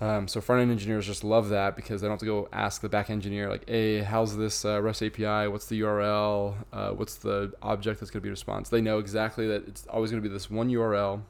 [0.00, 2.80] Um, so front end engineers just love that because they don't have to go ask
[2.80, 5.46] the back engineer like, "Hey, how's this uh, REST API?
[5.46, 6.56] What's the URL?
[6.72, 10.10] Uh, what's the object that's going to be response?" They know exactly that it's always
[10.10, 11.22] going to be this one URL.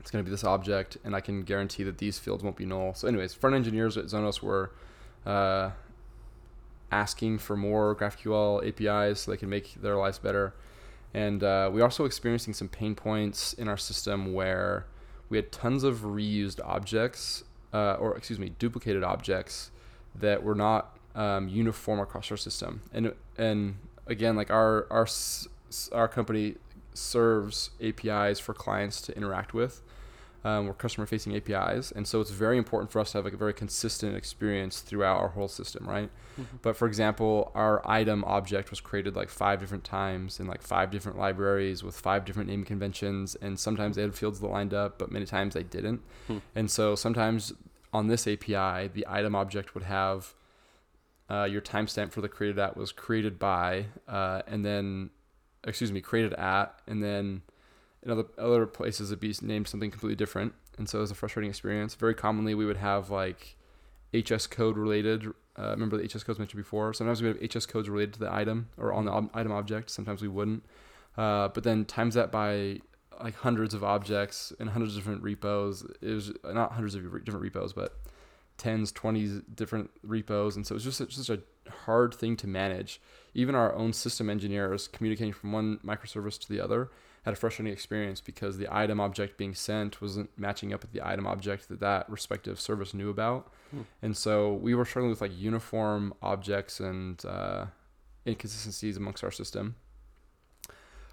[0.00, 2.66] It's going to be this object, and I can guarantee that these fields won't be
[2.66, 2.94] null.
[2.94, 4.72] So, anyways, front engineers at Zonos were
[5.26, 5.70] uh,
[6.90, 10.54] asking for more GraphQL APIs so they can make their lives better.
[11.12, 14.86] And uh, we are also experiencing some pain points in our system where
[15.28, 19.70] we had tons of reused objects, uh, or excuse me, duplicated objects
[20.14, 22.82] that were not um, uniform across our system.
[22.92, 25.06] And and again, like our our
[25.92, 26.56] our company
[26.94, 29.82] serves APIs for clients to interact with.
[30.44, 33.32] Um, we're customer facing APIs, and so it's very important for us to have like
[33.32, 36.10] a very consistent experience throughout our whole system, right?
[36.62, 40.90] But for example, our item object was created like five different times in like five
[40.90, 44.98] different libraries with five different naming conventions, and sometimes they had fields that lined up,
[44.98, 46.02] but many times they didn't.
[46.26, 46.38] Hmm.
[46.54, 47.52] And so sometimes
[47.92, 50.34] on this API, the item object would have
[51.30, 55.10] uh, your timestamp for the created at was created by, uh, and then,
[55.64, 57.42] excuse me, created at, and then
[58.04, 60.52] in other other places it'd be named something completely different.
[60.78, 61.94] And so it was a frustrating experience.
[61.94, 63.56] Very commonly, we would have like
[64.12, 65.26] HS code related.
[65.56, 66.92] Uh, remember the HS codes mentioned before.
[66.92, 69.52] Sometimes we would have HS codes related to the item or on the ob- item
[69.52, 69.90] object.
[69.90, 70.64] Sometimes we wouldn't.
[71.16, 72.80] Uh, but then times that by
[73.22, 75.86] like hundreds of objects and hundreds of different repos.
[76.00, 77.96] It was not hundreds of re- different repos, but
[78.56, 81.40] tens, twenties different repos, and so it's just such, such a
[81.84, 83.00] hard thing to manage.
[83.34, 86.90] Even our own system engineers communicating from one microservice to the other
[87.24, 91.06] had a frustrating experience because the item object being sent wasn't matching up with the
[91.06, 93.82] item object that that respective service knew about, hmm.
[94.02, 97.64] and so we were struggling with like uniform objects and uh,
[98.26, 99.74] inconsistencies amongst our system.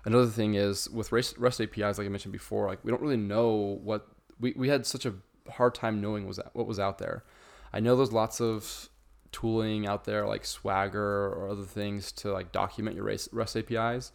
[0.04, 3.80] Another thing is with REST APIs, like I mentioned before, like we don't really know
[3.84, 4.08] what
[4.40, 5.14] we, we had such a
[5.50, 7.24] hard time knowing was that what was out there.
[7.72, 8.90] I know there's lots of
[9.32, 14.12] tooling out there like Swagger or other things to like document your REST APIs,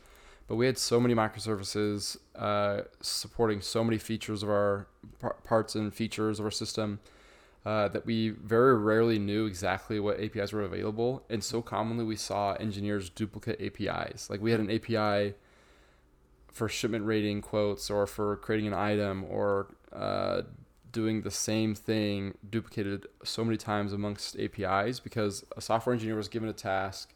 [0.49, 4.87] but we had so many microservices uh, supporting so many features of our
[5.45, 7.01] parts and features of our system
[7.65, 12.15] uh, that we very rarely knew exactly what APIs were available, and so commonly we
[12.15, 14.31] saw engineers duplicate APIs.
[14.31, 15.35] Like we had an API
[16.53, 20.43] for shipment rating quotes or for creating an item or uh,
[20.97, 26.27] doing the same thing duplicated so many times amongst APIs because a software engineer was
[26.27, 27.13] given a task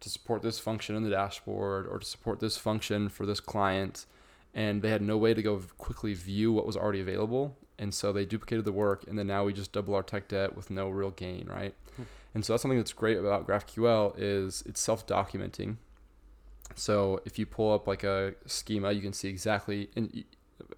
[0.00, 4.06] to support this function in the dashboard or to support this function for this client
[4.52, 8.12] and they had no way to go quickly view what was already available and so
[8.12, 10.88] they duplicated the work and then now we just double our tech debt with no
[10.88, 12.02] real gain right hmm.
[12.34, 15.76] and so that's something that's great about graphql is it's self-documenting
[16.74, 20.24] so if you pull up like a schema you can see exactly and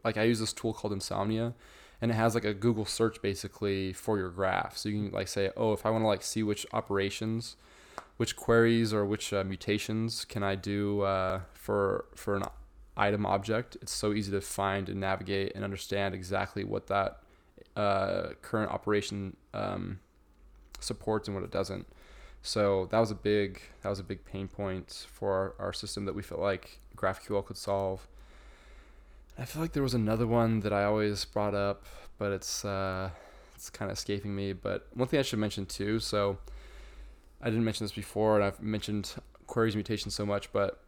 [0.04, 1.54] like i use this tool called insomnia
[2.04, 4.76] and it has like a Google search basically for your graph.
[4.76, 7.56] So you can like say, oh, if I want to like see which operations,
[8.18, 12.42] which queries or which uh, mutations can I do uh, for for an
[12.94, 17.20] item object, it's so easy to find and navigate and understand exactly what that
[17.74, 19.98] uh, current operation um,
[20.80, 21.86] supports and what it doesn't.
[22.42, 26.04] So that was a big that was a big pain point for our, our system
[26.04, 28.06] that we felt like GraphQL could solve.
[29.36, 31.86] I feel like there was another one that I always brought up,
[32.18, 33.10] but it's uh,
[33.54, 34.52] it's kind of escaping me.
[34.52, 35.98] But one thing I should mention too.
[35.98, 36.38] So
[37.40, 39.14] I didn't mention this before, and I've mentioned
[39.46, 40.80] queries mutation so much, but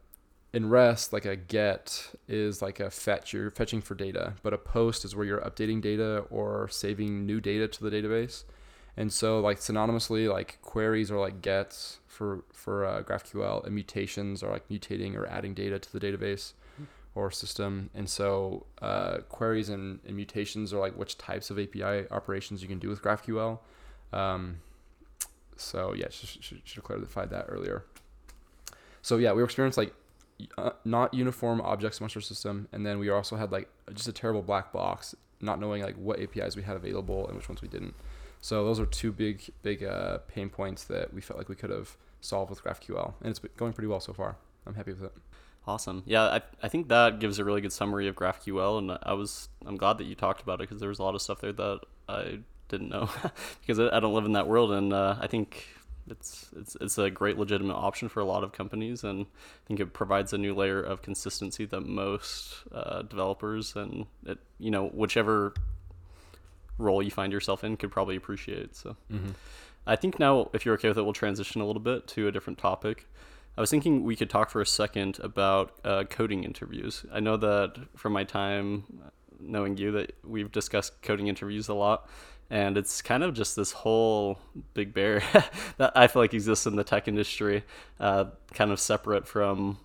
[0.52, 3.32] in REST, like a get is like a fetch.
[3.32, 7.40] You're fetching for data, but a post is where you're updating data or saving new
[7.40, 8.44] data to the database.
[8.96, 14.44] And so, like synonymously, like queries are like gets for for uh, GraphQL, and mutations
[14.44, 16.52] are like mutating or adding data to the database
[17.16, 17.90] or system.
[17.94, 22.68] And so uh, queries and, and, mutations are like which types of API operations you
[22.68, 23.58] can do with GraphQL.
[24.12, 24.58] Um,
[25.56, 27.84] so yeah, should, should, should have clarified that earlier.
[29.00, 29.94] So yeah, we experienced like
[30.58, 34.12] uh, not uniform objects amongst our system, and then we also had like just a
[34.12, 37.68] terrible black box, not knowing like what APIs we had available and which ones we
[37.68, 37.94] didn't.
[38.42, 41.70] So those are two big big uh, pain points that we felt like we could
[41.70, 44.36] have solved with GraphQL, and it's going pretty well so far.
[44.66, 45.12] I'm happy with it.
[45.66, 46.04] Awesome.
[46.06, 49.48] Yeah, I, I think that gives a really good summary of GraphQL, and I was
[49.66, 51.52] I'm glad that you talked about it because there was a lot of stuff there
[51.52, 53.10] that I didn't know
[53.60, 55.66] because I don't live in that world, and uh, I think
[56.08, 59.80] it's it's it's a great legitimate option for a lot of companies, and I think
[59.80, 64.86] it provides a new layer of consistency that most uh, developers and it you know
[64.86, 65.52] whichever
[66.78, 68.76] role you find yourself in could probably appreciate.
[68.76, 68.96] So.
[69.12, 69.30] Mm-hmm.
[69.88, 72.32] I think now, if you're okay with it, we'll transition a little bit to a
[72.32, 73.06] different topic.
[73.56, 77.06] I was thinking we could talk for a second about uh, coding interviews.
[77.10, 78.84] I know that from my time
[79.40, 82.08] knowing you that we've discussed coding interviews a lot,
[82.50, 84.38] and it's kind of just this whole
[84.74, 85.22] big bear
[85.78, 87.64] that I feel like exists in the tech industry,
[87.98, 89.78] uh, kind of separate from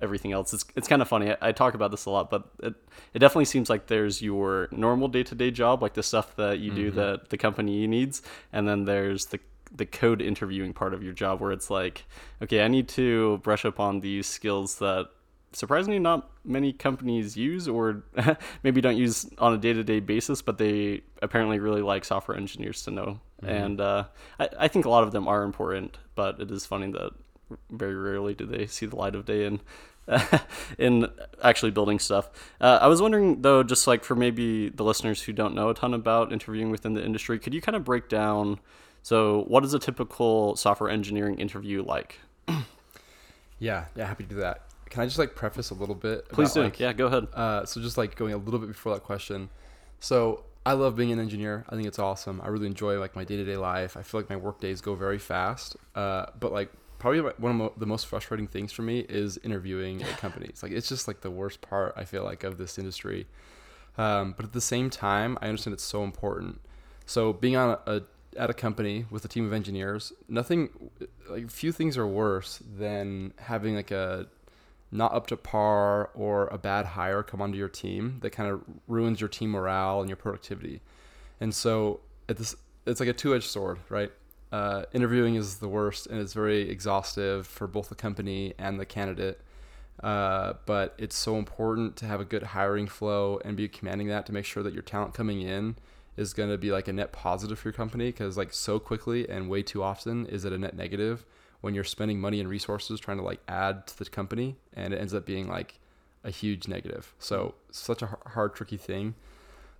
[0.00, 0.54] everything else.
[0.54, 1.30] It's it's kind of funny.
[1.30, 2.74] I, I, talk about this a lot, but it
[3.14, 6.60] it definitely seems like there's your normal day to day job, like the stuff that
[6.60, 6.80] you mm-hmm.
[6.80, 9.40] do that the company needs, and then there's the
[9.74, 12.04] the code interviewing part of your job where it's like,
[12.42, 15.08] okay, I need to brush up on these skills that
[15.52, 18.02] surprisingly not many companies use or
[18.62, 22.90] maybe don't use on a day-to-day basis but they apparently really like software engineers to
[22.90, 23.48] know mm-hmm.
[23.48, 24.04] and uh,
[24.38, 27.12] I, I think a lot of them are important but it is funny that
[27.70, 29.60] very rarely do they see the light of day in
[30.78, 31.06] in
[31.42, 32.30] actually building stuff.
[32.60, 35.74] Uh, I was wondering though, just like for maybe the listeners who don't know a
[35.74, 38.58] ton about interviewing within the industry, could you kind of break down
[39.08, 42.20] so, what is a typical software engineering interview like?
[43.58, 44.66] yeah, yeah, happy to do that.
[44.90, 46.28] Can I just like preface a little bit?
[46.28, 46.64] Please about, do.
[46.64, 47.26] Like, yeah, go ahead.
[47.32, 49.48] Uh, so, just like going a little bit before that question.
[49.98, 51.64] So, I love being an engineer.
[51.70, 52.42] I think it's awesome.
[52.44, 53.96] I really enjoy like my day to day life.
[53.96, 55.74] I feel like my work days go very fast.
[55.94, 60.18] Uh, but like probably one of the most frustrating things for me is interviewing at
[60.18, 60.62] companies.
[60.62, 63.26] Like it's just like the worst part I feel like of this industry.
[63.96, 66.60] Um, but at the same time, I understand it's so important.
[67.06, 68.02] So being on a, a
[68.38, 70.70] at a company with a team of engineers, nothing,
[71.28, 74.26] like few things are worse than having like a
[74.90, 78.62] not up to par or a bad hire come onto your team that kind of
[78.86, 80.80] ruins your team morale and your productivity.
[81.40, 84.10] And so this it's like a two edged sword, right?
[84.50, 88.86] Uh, interviewing is the worst, and it's very exhaustive for both the company and the
[88.86, 89.42] candidate.
[90.02, 94.24] Uh, but it's so important to have a good hiring flow and be commanding that
[94.24, 95.76] to make sure that your talent coming in
[96.18, 99.28] is going to be like a net positive for your company because like so quickly
[99.28, 101.24] and way too often is it a net negative
[101.60, 104.98] when you're spending money and resources trying to like add to the company and it
[105.00, 105.78] ends up being like
[106.24, 107.14] a huge negative.
[107.18, 109.14] So such a hard tricky thing.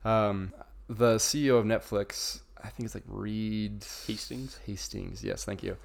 [0.04, 0.52] Um,
[0.88, 4.58] the ceo of netflix i think it's like reed Hastings.
[4.64, 5.22] hastings.
[5.22, 5.76] Yes thank you.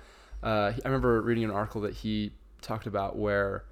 [0.42, 3.66] Uh, i remember reading an article that he talked about where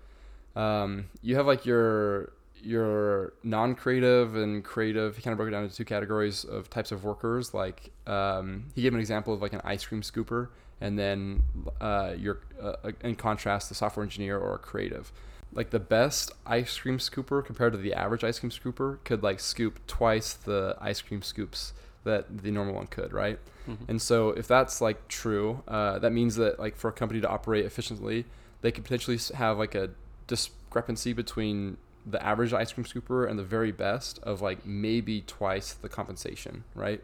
[0.55, 5.15] um, you have like your your non-creative and creative.
[5.15, 7.53] He kind of broke it down into two categories of types of workers.
[7.53, 11.43] Like um, he gave an example of like an ice cream scooper, and then
[11.79, 15.11] uh, your uh, in contrast, the software engineer or a creative.
[15.53, 19.39] Like the best ice cream scooper compared to the average ice cream scooper could like
[19.39, 23.37] scoop twice the ice cream scoops that the normal one could, right?
[23.67, 23.83] Mm-hmm.
[23.89, 27.27] And so if that's like true, uh, that means that like for a company to
[27.27, 28.25] operate efficiently,
[28.61, 29.89] they could potentially have like a
[30.27, 35.73] discrepancy between the average ice cream scooper and the very best of like maybe twice
[35.73, 37.03] the compensation, right?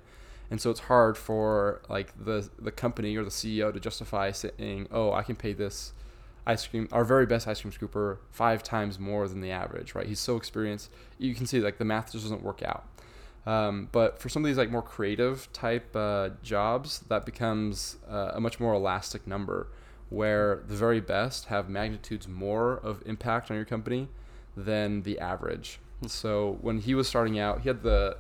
[0.50, 4.88] And so it's hard for like the the company or the CEO to justify saying,
[4.92, 5.94] "Oh, I can pay this
[6.46, 10.08] ice cream our very best ice cream scooper five times more than the average, right?
[10.08, 10.90] He's so experienced.
[11.18, 12.86] You can see like the math just doesn't work out.
[13.46, 18.32] Um, but for some of these like more creative type uh, jobs, that becomes uh,
[18.34, 19.68] a much more elastic number,
[20.10, 24.08] where the very best have magnitudes more of impact on your company
[24.58, 25.80] than the average.
[26.08, 28.18] So when he was starting out, he had the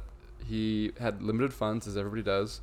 [0.47, 2.61] he had limited funds as everybody does,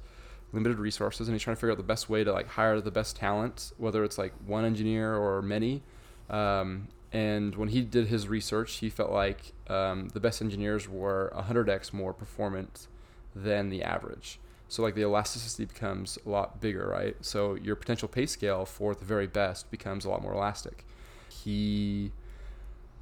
[0.52, 2.90] limited resources, and he's trying to figure out the best way to like hire the
[2.90, 5.82] best talent, whether it's like one engineer or many.
[6.30, 11.32] Um, and when he did his research, he felt like um, the best engineers were
[11.36, 12.88] 100x more performant
[13.34, 14.40] than the average.
[14.68, 17.16] So like the elasticity becomes a lot bigger, right?
[17.20, 20.84] So your potential pay scale for the very best becomes a lot more elastic.
[21.28, 22.12] He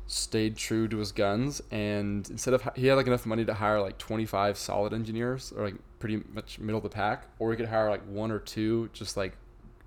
[0.06, 3.80] stayed true to his guns and instead of he had like enough money to hire
[3.80, 7.68] like 25 solid engineers or like pretty much middle of the pack or he could
[7.68, 9.36] hire like one or two just like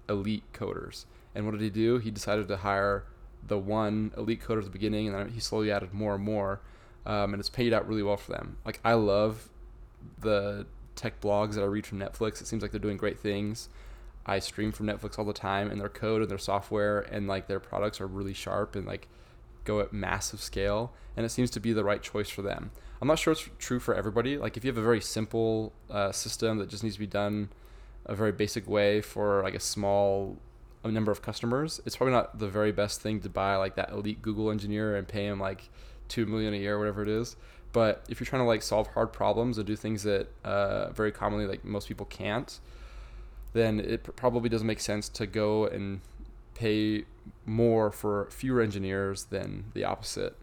[0.10, 1.06] elite coders.
[1.34, 1.97] And what did he do?
[1.97, 3.04] He decided to hire
[3.45, 6.62] the one elite coder at the beginning and then he slowly added more and more
[7.06, 8.58] um, and it's paid out really well for them.
[8.65, 9.49] Like i love
[10.21, 12.41] the tech blogs that i read from netflix.
[12.41, 13.69] It seems like they're doing great things.
[14.25, 17.47] I stream from netflix all the time and their code and their software and like
[17.47, 19.08] their products are really sharp and like
[19.65, 22.71] go at massive scale, and it seems to be the right choice for them.
[23.01, 24.38] I'm not sure it's true for everybody.
[24.38, 27.49] Like if you have a very simple uh, system that just needs to be done
[28.06, 30.38] a very basic way for like a small
[30.84, 33.89] a number of customers, it's probably not the very best thing to buy like that
[33.89, 35.69] elite Google engineer and pay him like
[36.08, 37.36] two million a year, or whatever it is.
[37.73, 41.12] But if you're trying to like solve hard problems and do things that uh, very
[41.12, 42.60] commonly like most people can't,
[43.54, 46.01] then it probably doesn't make sense to go and
[46.55, 47.05] pay
[47.45, 50.35] more for fewer engineers than the opposite.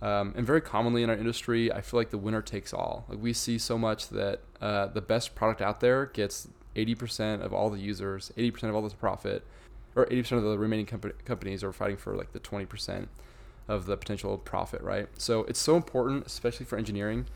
[0.00, 3.04] Um, and very commonly in our industry, I feel like the winner takes all.
[3.08, 7.52] Like we see so much that uh, the best product out there gets 80% of
[7.52, 9.44] all the users, 80% of all the profit,
[9.96, 13.08] or 80% of the remaining comp- companies are fighting for like the 20%
[13.66, 15.08] of the potential profit, right?
[15.18, 17.26] So it's so important, especially for engineering,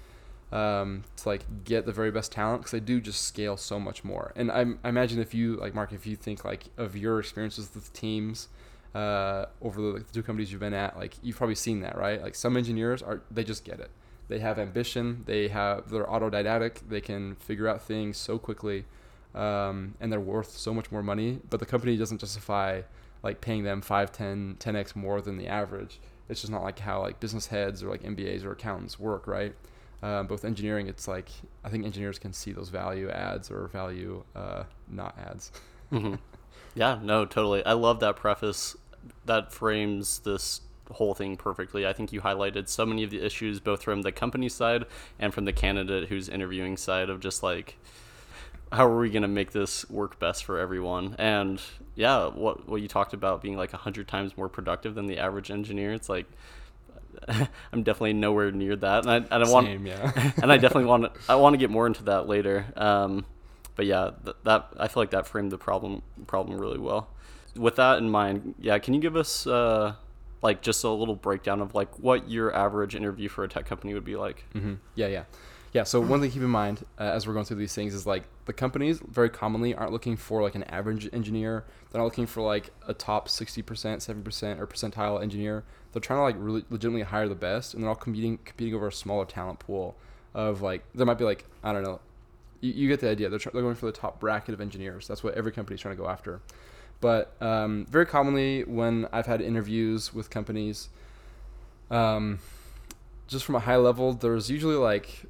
[0.53, 4.05] um, to like get the very best talent because they do just scale so much
[4.05, 4.33] more.
[4.37, 7.71] And I, I, imagine if you like Mark, if you think like of your experiences
[7.75, 8.49] with teams
[8.95, 11.97] uh, over the, like, the two companies you've been at, like you've probably seen that,
[11.97, 12.23] right?
[12.23, 13.91] Like some engineers are they just get it.
[14.29, 15.25] They have ambition.
[15.27, 16.89] They have they're autodidactic.
[16.89, 18.85] They can figure out things so quickly,
[19.35, 21.41] um, and they're worth so much more money.
[21.49, 22.83] But the company doesn't justify
[23.23, 26.01] like paying them 5, 10, 10x more than the average.
[26.29, 29.55] It's just not like how like business heads or like MBAs or accountants work, right?
[30.03, 31.29] Um, both engineering, it's like
[31.65, 35.53] I think engineers can see those value ads or value uh, not ads.
[35.93, 36.15] mm-hmm.
[36.75, 37.65] Yeah, no, totally.
[37.65, 38.77] I love that preface.
[39.27, 41.87] That frames this whole thing perfectly.
[41.87, 44.85] I think you highlighted so many of the issues, both from the company side
[45.19, 47.77] and from the candidate who's interviewing side, of just like
[48.73, 51.15] how are we going to make this work best for everyone?
[51.19, 51.61] And
[51.95, 55.19] yeah, what what you talked about being like a hundred times more productive than the
[55.19, 55.93] average engineer.
[55.93, 56.27] It's like
[57.73, 60.33] I'm definitely nowhere near that, and I, and I want, yeah.
[60.43, 62.67] and I definitely want to, I want to get more into that later.
[62.77, 63.25] Um,
[63.75, 67.09] but yeah, th- that I feel like that framed the problem problem really well.
[67.57, 69.95] With that in mind, yeah, can you give us uh,
[70.43, 73.95] like just a little breakdown of like what your average interview for a tech company
[73.95, 74.45] would be like?
[74.55, 74.75] Mm-hmm.
[74.95, 75.25] Yeah, yeah.
[75.73, 77.95] Yeah, so one thing to keep in mind uh, as we're going through these things
[77.95, 81.65] is like the companies very commonly aren't looking for like an average engineer.
[81.91, 85.65] They're not looking for like a top 60%, 7% or percentile engineer.
[85.93, 88.89] They're trying to like really legitimately hire the best and they're all competing competing over
[88.89, 89.95] a smaller talent pool
[90.35, 92.01] of like there might be like I don't know
[92.63, 93.29] you, you get the idea.
[93.29, 95.07] They're, they're going for the top bracket of engineers.
[95.07, 96.41] That's what every company's trying to go after.
[97.03, 100.89] But um, very commonly, when I've had interviews with companies,
[101.91, 102.39] um,
[103.27, 105.25] just from a high level, there's usually like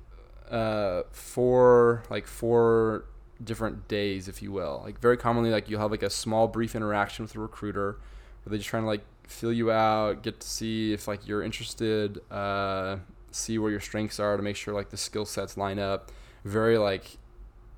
[0.51, 3.07] uh, four like four
[3.43, 4.83] different days, if you will.
[4.85, 7.93] Like very commonly, like you'll have like a small brief interaction with a recruiter,
[8.45, 11.43] where they're just trying to like feel you out, get to see if like you're
[11.43, 12.99] interested, uh,
[13.31, 16.13] see where your strengths are to make sure like the skill sets line up.
[16.45, 17.17] Very like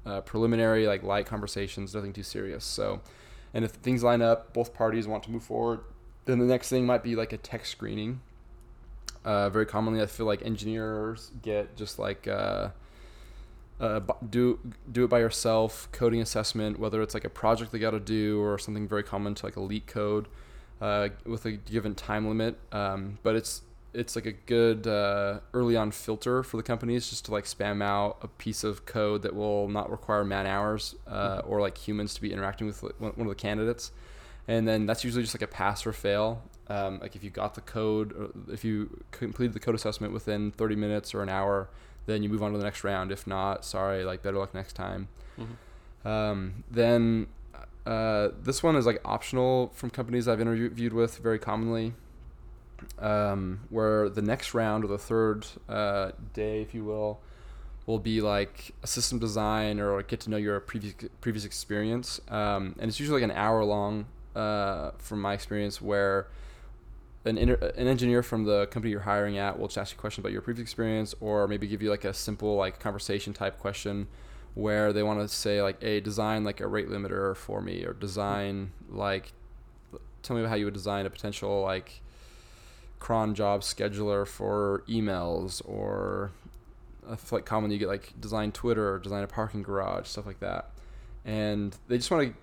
[0.05, 2.65] uh, preliminary, like light conversations, nothing too serious.
[2.65, 3.01] So,
[3.53, 5.81] and if things line up, both parties want to move forward,
[6.25, 8.21] then the next thing might be like a tech screening.
[9.25, 12.69] Uh, very commonly, I feel like engineers get just like uh,
[13.81, 14.59] uh, do
[14.91, 18.43] do it by yourself coding assessment, whether it's like a project they got to do
[18.43, 20.27] or something very common to like LeetCode
[20.81, 22.59] uh, with a given time limit.
[22.73, 23.63] Um, but it's
[23.95, 27.83] it's like a good uh, early on filter for the companies just to like spam
[27.83, 31.51] out a piece of code that will not require man hours uh, mm-hmm.
[31.51, 33.93] or like humans to be interacting with one of the candidates
[34.49, 37.55] and then that's usually just like a pass or fail um, like if you got
[37.55, 41.69] the code if you completed the code assessment within 30 minutes or an hour
[42.07, 44.73] then you move on to the next round if not sorry like better luck next
[44.75, 45.09] time
[45.39, 46.09] mm-hmm.
[46.09, 47.29] um, then
[47.87, 51.95] uh, this one is like optional from companies I've interviewed with very commonly
[52.99, 57.21] um, where the next round or the third uh, day, if you will,
[57.87, 62.21] will be like a system design or get to know your previous previous experience.
[62.29, 66.29] Um, and it's usually like an hour long, uh, from my experience, where
[67.25, 70.23] an inter- an engineer from the company you're hiring at will just ask you questions
[70.23, 74.07] about your previous experience, or maybe give you like a simple like conversation type question
[74.55, 77.93] where they want to say like, "Hey, design like a rate limiter for me," or
[77.93, 79.33] design like,
[80.23, 82.01] tell me how you would design a potential like
[82.99, 86.33] cron job scheduler for emails or
[87.31, 90.71] like commonly you get like design Twitter, or design a parking garage, stuff like that.
[91.25, 92.35] And they just want to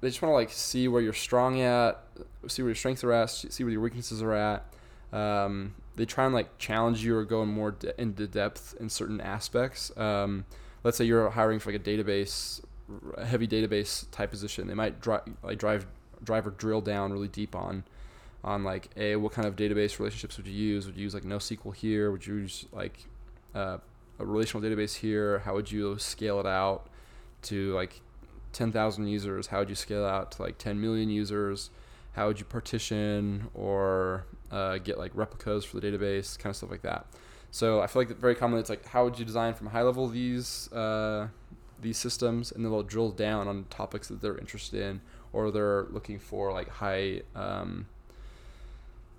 [0.00, 2.02] they just want to like see where you're strong at,
[2.48, 4.64] see where your strengths are at, see where your weaknesses are at.
[5.12, 9.20] Um, they try and like challenge you or go more de- into depth in certain
[9.20, 9.94] aspects.
[9.98, 10.46] Um,
[10.84, 12.60] let's say you're hiring for like a database,
[13.14, 14.66] a heavy database type position.
[14.66, 15.86] They might drive like drive
[16.22, 17.84] drive or drill down really deep on
[18.42, 20.86] on like a what kind of database relationships would you use?
[20.86, 22.10] Would you use like NoSQL here?
[22.10, 23.06] Would you use like
[23.54, 23.78] uh,
[24.18, 25.40] a relational database here?
[25.40, 26.88] How would you scale it out
[27.42, 28.00] to like
[28.52, 29.48] 10,000 users?
[29.48, 31.70] How would you scale out to like 10 million users?
[32.12, 36.38] How would you partition or uh, get like replicas for the database?
[36.38, 37.06] Kind of stuff like that.
[37.50, 40.08] So I feel like very commonly it's like how would you design from high level
[40.08, 41.28] these uh,
[41.80, 45.00] these systems, and then they'll drill down on topics that they're interested in
[45.32, 47.86] or they're looking for like high um,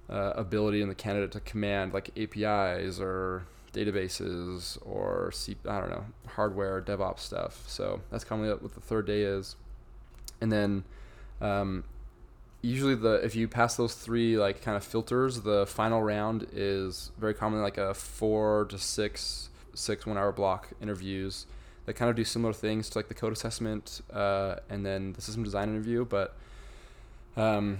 [0.09, 5.89] uh, ability in the candidate to command like APIs or databases or C- I don't
[5.89, 7.63] know hardware DevOps stuff.
[7.67, 9.55] So that's commonly what the third day is,
[10.39, 10.83] and then
[11.39, 11.83] um,
[12.61, 17.11] usually the if you pass those three like kind of filters, the final round is
[17.17, 21.45] very commonly like a four to six six one hour block interviews
[21.85, 25.21] that kind of do similar things to like the code assessment uh, and then the
[25.21, 26.35] system design interview, but
[27.35, 27.77] um,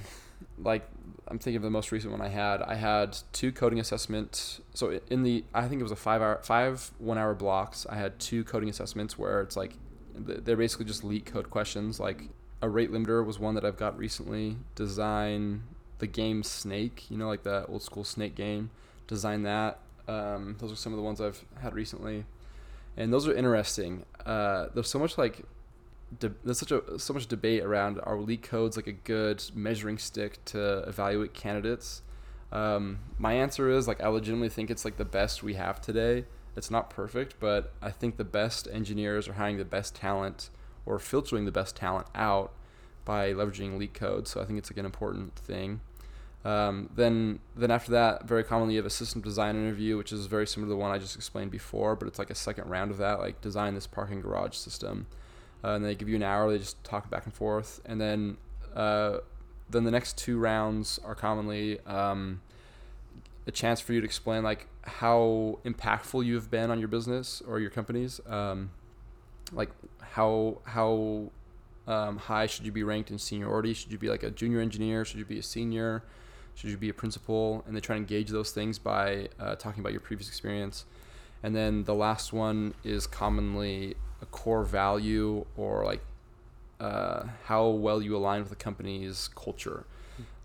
[0.57, 0.87] like
[1.27, 2.61] I'm thinking of the most recent one I had.
[2.61, 4.59] I had two coding assessment.
[4.73, 7.85] So in the I think it was a five hour five one hour blocks.
[7.89, 9.73] I had two coding assessments where it's like
[10.13, 11.99] they're basically just leak LeetCode questions.
[11.99, 12.29] Like
[12.61, 14.57] a rate limiter was one that I've got recently.
[14.75, 15.63] Design
[15.99, 17.09] the game Snake.
[17.09, 18.69] You know, like that old school Snake game.
[19.07, 19.79] Design that.
[20.07, 22.25] Um, those are some of the ones I've had recently,
[22.97, 24.05] and those are interesting.
[24.25, 25.45] Uh, there's so much like
[26.19, 30.43] de- there's such a so much debate around are codes like a good measuring stick
[30.45, 32.01] to evaluate candidates.
[32.51, 36.25] Um, my answer is like I legitimately think it's like the best we have today.
[36.55, 40.49] It's not perfect, but I think the best engineers are hiring the best talent
[40.85, 42.51] or filtering the best talent out
[43.05, 44.27] by leveraging LeetCode.
[44.27, 45.81] So I think it's like an important thing.
[46.43, 50.25] Um, then then after that, very commonly you have a system design interview, which is
[50.25, 52.89] very similar to the one I just explained before, but it's like a second round
[52.89, 55.05] of that, like design this parking garage system
[55.63, 56.51] uh, and they give you an hour.
[56.51, 58.37] They just talk back and forth, and then
[58.75, 59.17] uh,
[59.69, 62.41] then the next two rounds are commonly um,
[63.47, 67.59] a chance for you to explain like how impactful you've been on your business or
[67.59, 68.19] your companies.
[68.27, 68.71] Um,
[69.51, 69.69] like
[70.11, 71.31] how how
[71.87, 73.73] um, high should you be ranked in seniority?
[73.73, 75.05] Should you be like a junior engineer?
[75.05, 76.03] Should you be a senior?
[76.55, 77.63] Should you be a principal?
[77.65, 80.85] And they try and engage those things by uh, talking about your previous experience.
[81.43, 86.01] And then the last one is commonly a core value or like
[86.79, 89.85] uh, how well you align with the company's culture.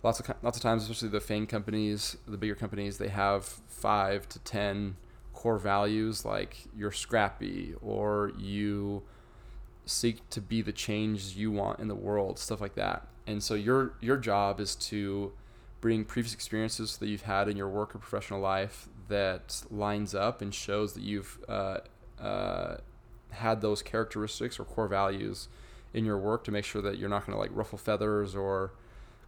[0.01, 4.29] Lots of lots of times, especially the FANG companies, the bigger companies, they have five
[4.29, 4.95] to ten
[5.33, 9.03] core values like you're scrappy or you
[9.87, 13.07] seek to be the change you want in the world, stuff like that.
[13.25, 15.33] And so your your job is to
[15.81, 20.41] bring previous experiences that you've had in your work or professional life that lines up
[20.41, 21.79] and shows that you've uh,
[22.19, 22.77] uh,
[23.29, 25.47] had those characteristics or core values
[25.93, 28.71] in your work to make sure that you're not going to like ruffle feathers or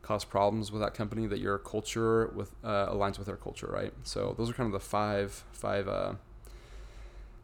[0.01, 3.93] cause problems with that company that your culture with uh, aligns with their culture right
[4.03, 5.88] so those are kind of the five five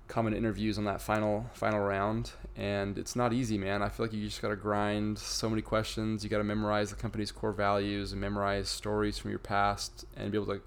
[0.07, 3.81] uh, common interviews on that final final round and it's not easy man.
[3.81, 6.23] I feel like you just got to grind so many questions.
[6.23, 10.31] You got to memorize the company's core values and memorize stories from your past and
[10.31, 10.61] be able to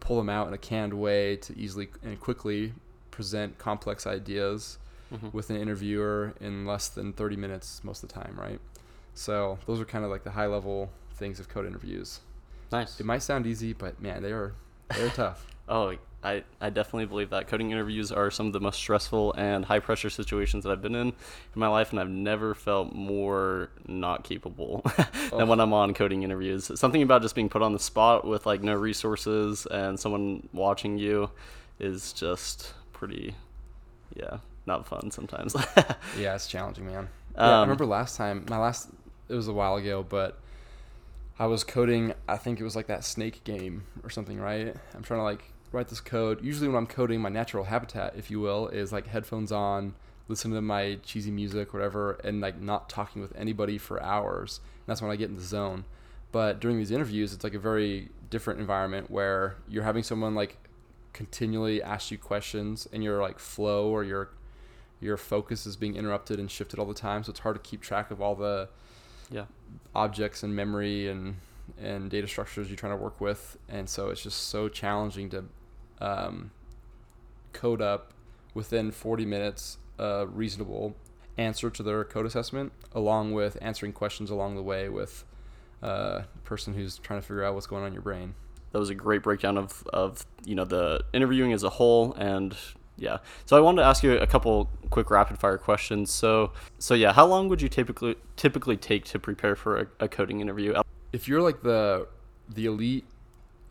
[0.00, 2.74] pull them out in a canned way to easily and quickly
[3.10, 4.78] present complex ideas
[5.12, 5.28] mm-hmm.
[5.32, 8.60] with an interviewer in less than 30 minutes most of the time right?
[9.14, 12.20] So those are kind of like the high level things of code interviews.
[12.70, 12.98] Nice.
[13.00, 14.54] It might sound easy but man they are
[14.94, 15.46] they're tough.
[15.68, 19.64] Oh I, I definitely believe that coding interviews are some of the most stressful and
[19.64, 21.14] high pressure situations that I've been in in
[21.56, 25.46] my life, and I've never felt more not capable than oh.
[25.46, 26.70] when I'm on coding interviews.
[26.78, 30.96] Something about just being put on the spot with like no resources and someone watching
[30.96, 31.30] you
[31.80, 33.34] is just pretty,
[34.14, 35.56] yeah, not fun sometimes.
[36.18, 37.08] yeah, it's challenging, man.
[37.34, 38.90] Um, yeah, I remember last time, my last,
[39.28, 40.38] it was a while ago, but
[41.36, 44.72] I was coding, I think it was like that snake game or something, right?
[44.94, 46.44] I'm trying to like write this code.
[46.44, 49.94] Usually, when I'm coding, my natural habitat, if you will, is like headphones on,
[50.28, 54.60] listening to my cheesy music, whatever, and like not talking with anybody for hours.
[54.62, 55.84] And that's when I get in the zone.
[56.30, 60.56] But during these interviews, it's like a very different environment where you're having someone like
[61.12, 64.30] continually ask you questions, and your like flow or your
[65.00, 67.24] your focus is being interrupted and shifted all the time.
[67.24, 68.68] So it's hard to keep track of all the
[69.30, 69.46] yeah
[69.94, 71.36] objects and memory and
[71.80, 73.58] and data structures you're trying to work with.
[73.68, 75.44] And so it's just so challenging to
[76.00, 76.50] um,
[77.52, 78.12] code up
[78.54, 80.94] within 40 minutes a reasonable
[81.38, 85.24] answer to their code assessment, along with answering questions along the way with
[85.82, 88.34] a person who's trying to figure out what's going on in your brain.
[88.72, 92.56] That was a great breakdown of, of you know the interviewing as a whole and
[92.96, 93.18] yeah.
[93.46, 96.10] So I wanted to ask you a couple quick rapid fire questions.
[96.10, 100.08] So so yeah, how long would you typically typically take to prepare for a, a
[100.08, 100.74] coding interview?
[101.12, 102.08] If you're like the
[102.48, 103.04] the elite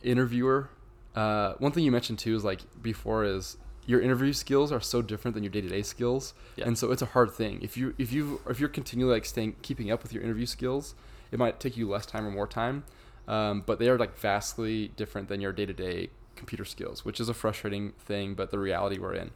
[0.03, 0.69] interviewer
[1.15, 5.01] uh, one thing you mentioned too is like before is your interview skills are so
[5.01, 6.33] different than your day-to-day skills.
[6.55, 6.67] Yeah.
[6.67, 7.59] and so it's a hard thing.
[7.61, 10.95] If you if you if you're continually like staying keeping up with your interview skills
[11.31, 12.83] it might take you less time or more time.
[13.27, 17.33] Um, but they are like vastly different than your day-to-day computer skills which is a
[17.33, 19.31] frustrating thing but the reality we're in.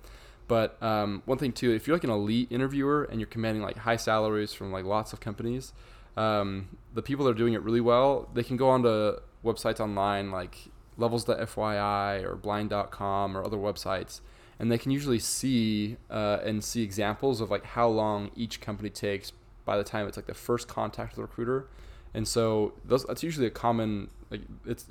[0.47, 3.77] But um, one thing too if you're like an elite interviewer and you're commanding like
[3.77, 5.73] high salaries from like lots of companies
[6.17, 10.31] um, the people that are doing it really well they can go onto websites online
[10.31, 14.21] like levels.fyi or blind.com or other websites
[14.59, 18.89] and they can usually see uh, and see examples of like how long each company
[18.89, 19.31] takes
[19.65, 21.67] by the time it's like the first contact with the recruiter
[22.13, 24.85] and so those, that's usually a common like it's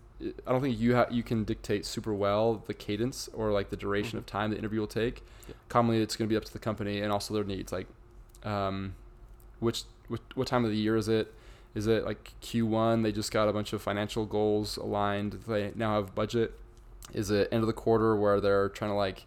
[0.46, 3.76] i don't think you ha- you can dictate super well the cadence or like the
[3.76, 4.18] duration mm-hmm.
[4.18, 5.54] of time the interview will take yeah.
[5.68, 7.86] commonly it's going to be up to the company and also their needs like
[8.44, 8.94] um,
[9.60, 11.32] which, which what time of the year is it
[11.74, 13.02] is it like Q1?
[13.02, 15.44] They just got a bunch of financial goals aligned.
[15.46, 16.52] They now have budget.
[17.12, 19.26] Is it end of the quarter where they're trying to like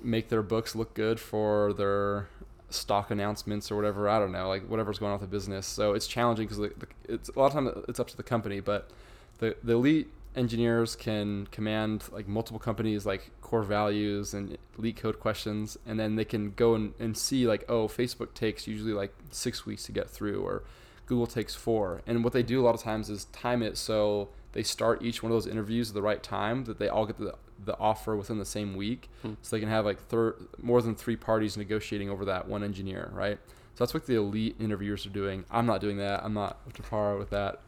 [0.00, 2.28] make their books look good for their
[2.70, 4.08] stock announcements or whatever?
[4.08, 5.66] I don't know, like whatever's going on with the business.
[5.66, 6.72] So it's challenging because
[7.08, 8.90] it's a lot of time it's up to the company, but
[9.38, 15.76] the the elite engineers can command like multiple companies like core values and LeetCode questions
[15.84, 19.66] and then they can go and, and see like oh facebook takes usually like six
[19.66, 20.62] weeks to get through or
[21.08, 22.02] Google takes four.
[22.06, 25.22] And what they do a lot of times is time it so they start each
[25.22, 27.34] one of those interviews at the right time that they all get the,
[27.64, 29.08] the offer within the same week.
[29.22, 29.34] Hmm.
[29.42, 33.10] So they can have like thir- more than three parties negotiating over that one engineer,
[33.12, 33.38] right?
[33.74, 35.44] So that's what the elite interviewers are doing.
[35.50, 36.24] I'm not doing that.
[36.24, 37.60] I'm not up to par with that.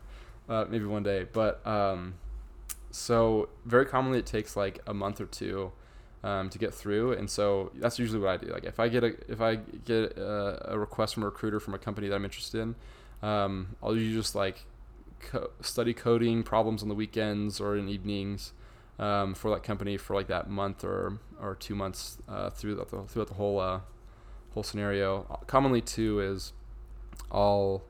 [0.49, 1.27] Uh, maybe one day.
[1.33, 2.15] But um,
[2.91, 5.73] so very commonly it takes like a month or two
[6.25, 8.53] um, to get through, and so that's usually what I do.
[8.53, 11.75] Like if I get a if I get a, a request from a recruiter from
[11.75, 12.75] a company that I'm interested in,
[13.23, 14.67] um, I'll usually just like
[15.21, 18.53] co- study coding problems on the weekends or in evenings
[18.99, 23.03] um, for that company for like that month or or two months uh, throughout the
[23.05, 23.81] throughout the whole uh,
[24.55, 25.23] whole scenario.
[25.47, 26.53] Commonly, too, is
[27.31, 27.83] I'll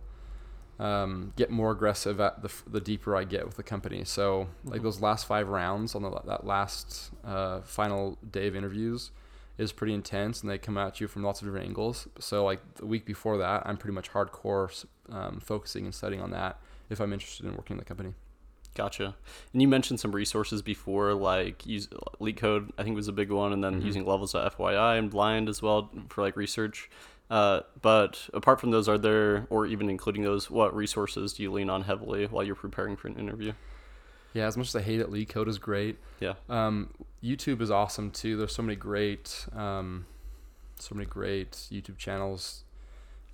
[0.78, 4.04] um, get more aggressive at the, the deeper I get with the company.
[4.04, 4.84] So, like mm-hmm.
[4.84, 9.10] those last five rounds on the, that last uh, final day of interviews,
[9.60, 12.08] is pretty intense and they come at you from lots of different angles.
[12.18, 16.30] So like the week before that, I'm pretty much hardcore um, focusing and studying on
[16.30, 16.58] that
[16.88, 18.14] if I'm interested in working in the company.
[18.74, 19.16] Gotcha.
[19.52, 21.88] And you mentioned some resources before, like use
[22.20, 22.70] LeetCode.
[22.78, 23.86] I think was a big one, and then Mm-hmm.
[23.86, 26.88] using levels at FYI and Blind as well for like research.
[27.28, 31.52] Uh, but apart from those, are there, or even including those, what resources do you
[31.52, 33.52] lean on heavily while you're preparing for an interview?
[34.32, 35.98] Yeah, as much as I hate it, LeetCode is great.
[36.20, 36.34] Yeah.
[36.48, 36.90] Um,
[37.22, 38.36] YouTube is awesome too.
[38.36, 40.06] There's so many great, um,
[40.78, 42.64] so many great YouTube channels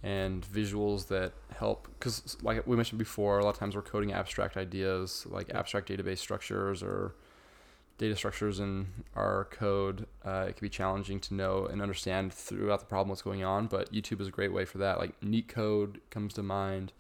[0.03, 1.89] and visuals that help.
[1.99, 5.89] Because, like we mentioned before, a lot of times we're coding abstract ideas, like abstract
[5.89, 7.15] database structures or
[7.99, 10.07] data structures in our code.
[10.25, 13.67] Uh, it can be challenging to know and understand throughout the problem what's going on.
[13.67, 14.99] But YouTube is a great way for that.
[14.99, 16.93] Like NeetCode comes to mind.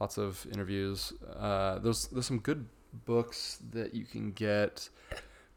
[0.00, 1.12] Lots of interviews.
[1.38, 2.66] Uh, there's there's some good
[3.04, 4.88] books that you can get.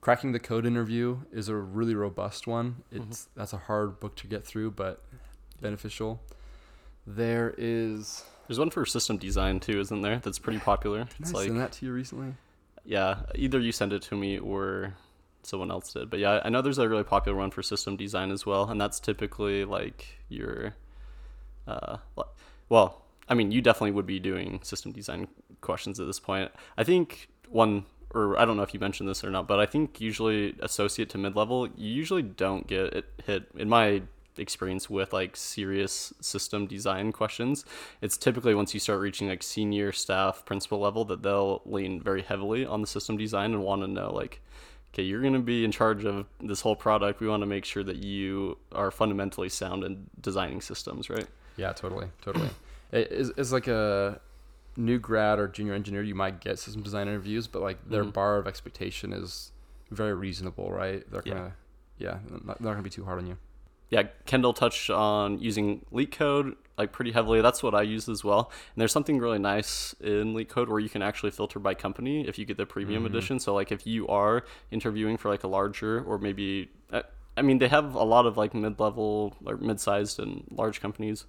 [0.02, 2.84] Cracking the Code interview is a really robust one.
[2.92, 5.04] It's that's a hard book to get through, but
[5.62, 6.22] beneficial.
[7.06, 8.24] There is.
[8.48, 10.20] There's one for system design too, isn't there?
[10.20, 11.06] That's pretty popular.
[11.06, 12.34] Did It's I like send that to you recently?
[12.86, 14.94] yeah, either you send it to me or
[15.44, 16.10] someone else did.
[16.10, 18.80] But yeah, I know there's a really popular one for system design as well, and
[18.80, 20.76] that's typically like your,
[21.68, 21.98] uh,
[22.70, 25.28] well, I mean, you definitely would be doing system design
[25.62, 26.52] questions at this point.
[26.78, 29.66] I think one, or I don't know if you mentioned this or not, but I
[29.66, 34.04] think usually associate to mid level, you usually don't get it hit in my
[34.38, 37.66] experience with like serious system design questions
[38.02, 42.22] it's typically once you start reaching like senior staff principal level that they'll lean very
[42.22, 44.40] heavily on the system design and want to know like
[44.94, 47.66] okay you're going to be in charge of this whole product we want to make
[47.66, 51.26] sure that you are fundamentally sound in designing systems right
[51.58, 52.50] Yeah, totally, totally.
[52.92, 54.20] Is it's like a
[54.76, 58.14] new grad or junior engineer, you might get system design interviews, but like their Mhm.
[58.14, 59.52] bar of expectation is
[59.92, 61.10] very reasonable, right?
[61.12, 61.34] They're Yeah.
[61.34, 61.54] gonna,
[61.98, 63.38] yeah, they're not, they're not gonna be too hard on you.
[63.90, 67.40] yeah, Kendall touched on using LeetCode like pretty heavily.
[67.42, 68.52] That's what I use as well.
[68.76, 72.38] And there's something really nice in LeetCode where you can actually filter by company if
[72.38, 73.06] you get the premium Mhm.
[73.08, 73.40] edition.
[73.40, 76.70] So like if you are interviewing for like a larger or maybe
[77.38, 81.26] I mean they have a lot of like mid-level or mid-sized and large companies.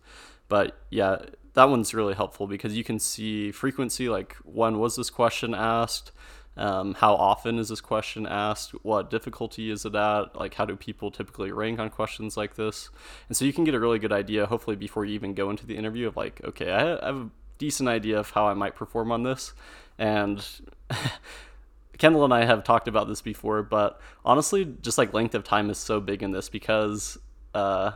[0.48, 1.18] But yeah,
[1.58, 6.12] that one's really helpful because you can see frequency like when was this question asked?
[6.56, 8.70] Um, how often is this question asked?
[8.84, 10.36] What difficulty is it at?
[10.36, 12.90] Like, how do people typically rank on questions like this?
[13.26, 15.66] And so you can get a really good idea, hopefully, before you even go into
[15.66, 19.10] the interview, of like, okay, I have a decent idea of how I might perform
[19.10, 19.52] on this.
[19.98, 20.44] And
[21.98, 25.70] Kendall and I have talked about this before, but honestly, just like length of time
[25.70, 27.18] is so big in this because
[27.52, 27.92] uh,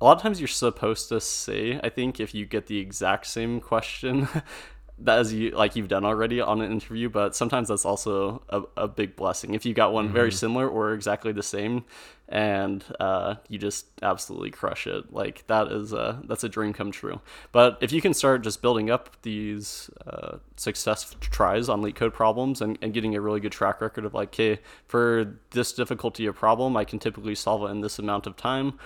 [0.00, 3.26] a lot of times you're supposed to say, I think, if you get the exact
[3.26, 4.28] same question
[5.00, 8.62] that as you like you've done already on an interview, but sometimes that's also a,
[8.76, 9.54] a big blessing.
[9.54, 11.84] If you got one very similar or exactly the same
[12.28, 16.90] and uh, you just absolutely crush it, like that is a that's a dream come
[16.90, 17.20] true.
[17.52, 22.60] But if you can start just building up these uh, success tries on LeetCode problems
[22.60, 26.34] and, and getting a really good track record of like, okay, for this difficulty of
[26.34, 28.78] problem, I can typically solve it in this amount of time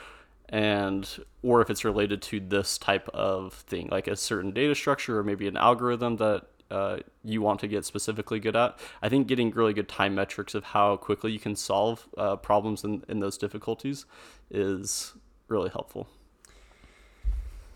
[0.48, 5.18] and or if it's related to this type of thing like a certain data structure
[5.18, 9.26] or maybe an algorithm that uh, you want to get specifically good at i think
[9.26, 13.20] getting really good time metrics of how quickly you can solve uh, problems in, in
[13.20, 14.06] those difficulties
[14.50, 15.14] is
[15.48, 16.08] really helpful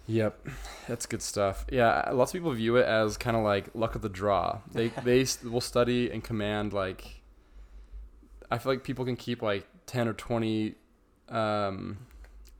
[0.08, 0.48] Yep,
[0.86, 1.66] that's good stuff.
[1.70, 4.60] Yeah, lots of people view it as kind of like luck of the draw.
[4.72, 7.22] They they will study and command like.
[8.48, 10.76] I feel like people can keep like ten or twenty,
[11.28, 11.98] um,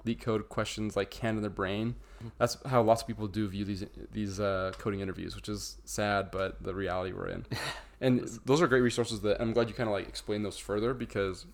[0.07, 1.97] LeetCode questions like canned in their brain.
[2.39, 6.31] That's how lots of people do view these these uh, coding interviews, which is sad,
[6.31, 7.47] but the reality we're in.
[8.01, 10.93] And those are great resources that I'm glad you kind of like explain those further
[10.93, 11.47] because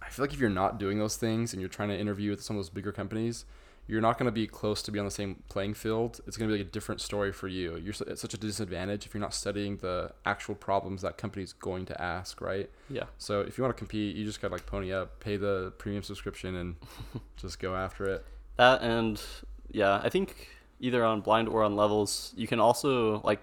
[0.00, 2.42] I feel like if you're not doing those things and you're trying to interview with
[2.42, 3.44] some of those bigger companies,
[3.88, 6.20] you're not going to be close to be on the same playing field.
[6.26, 7.76] It's going to be like a different story for you.
[7.76, 11.86] You're at such a disadvantage if you're not studying the actual problems that company's going
[11.86, 12.68] to ask, right?
[12.88, 15.36] yeah So if you want to compete, you just got to like pony up, pay
[15.36, 16.76] the premium subscription, and
[17.36, 18.24] just go after it.
[18.56, 19.22] That and
[19.70, 20.48] yeah, I think
[20.80, 23.40] either on blind or on levels, you can also like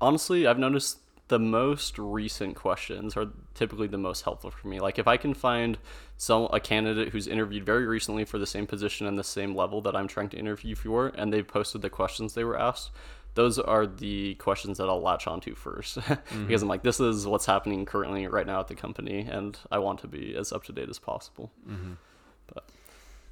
[0.00, 0.98] honestly, I've noticed
[1.28, 4.78] the most recent questions are typically the most helpful for me.
[4.78, 5.78] Like if I can find
[6.16, 9.80] some a candidate who's interviewed very recently for the same position and the same level
[9.82, 12.90] that I'm trying to interview for and they've posted the questions they were asked,
[13.34, 15.98] those are the questions that I'll latch onto first
[16.46, 19.78] because I'm like this is what's happening currently right now at the company and I
[19.78, 21.50] want to be as up to date as possible.
[21.68, 21.92] Mm-hmm.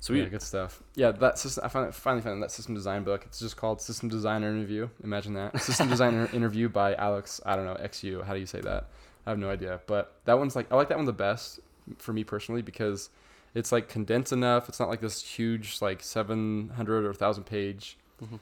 [0.02, 0.24] Sweet.
[0.24, 0.82] Yeah, good stuff.
[0.96, 1.64] Yeah, that system.
[1.64, 3.22] I finally, finally found that system design book.
[3.24, 4.88] It's just called System Designer Interview.
[5.04, 5.60] Imagine that.
[5.62, 7.40] System Designer Interview by Alex.
[7.46, 8.24] I don't know XU.
[8.24, 8.88] How do you say that?
[9.26, 9.80] I have no idea.
[9.86, 11.60] But that one's like I like that one the best
[11.98, 13.10] for me personally because
[13.54, 14.68] it's like condensed enough.
[14.68, 18.40] It's not like this huge like seven hundred or thousand page Mhm.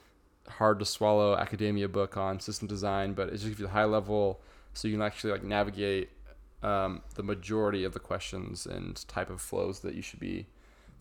[0.49, 3.85] hard to swallow academia book on system design, but it just gives you the high
[3.85, 4.41] level
[4.73, 6.09] so you can actually like navigate
[6.63, 10.47] um, the majority of the questions and type of flows that you should be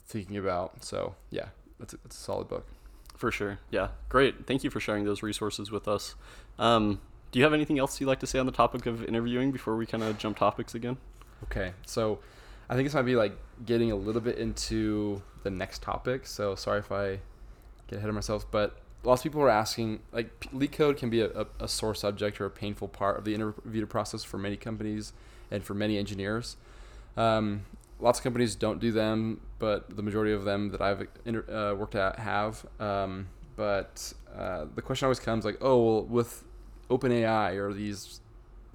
[0.09, 0.83] thinking about.
[0.83, 1.49] So yeah,
[1.79, 2.67] that's a, that's a solid book.
[3.15, 3.59] For sure.
[3.69, 3.89] Yeah.
[4.07, 4.47] Great.
[4.47, 6.15] Thank you for sharing those resources with us.
[6.57, 7.01] Um,
[7.31, 9.75] do you have anything else you'd like to say on the topic of interviewing before
[9.75, 10.97] we kind of jump topics again?
[11.43, 11.73] Okay.
[11.85, 12.19] So
[12.69, 16.27] I think this might be like getting a little bit into the next topic.
[16.27, 17.19] So sorry if I
[17.87, 21.29] get ahead of myself, but lots of people are asking like LeetCode can be a,
[21.31, 25.13] a, a sore subject or a painful part of the interview process for many companies
[25.51, 26.57] and for many engineers.
[27.17, 27.65] Um,
[27.99, 31.95] lots of companies don't do them, but the majority of them that I've uh, worked
[31.95, 32.65] at have.
[32.79, 36.45] Um, but uh, the question always comes like, oh, well, with
[36.89, 38.21] OpenAI or these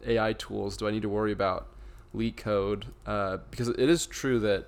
[0.07, 1.69] AI tools, do I need to worry about
[2.15, 2.85] LeetCode?
[3.07, 4.67] Uh, because it is true that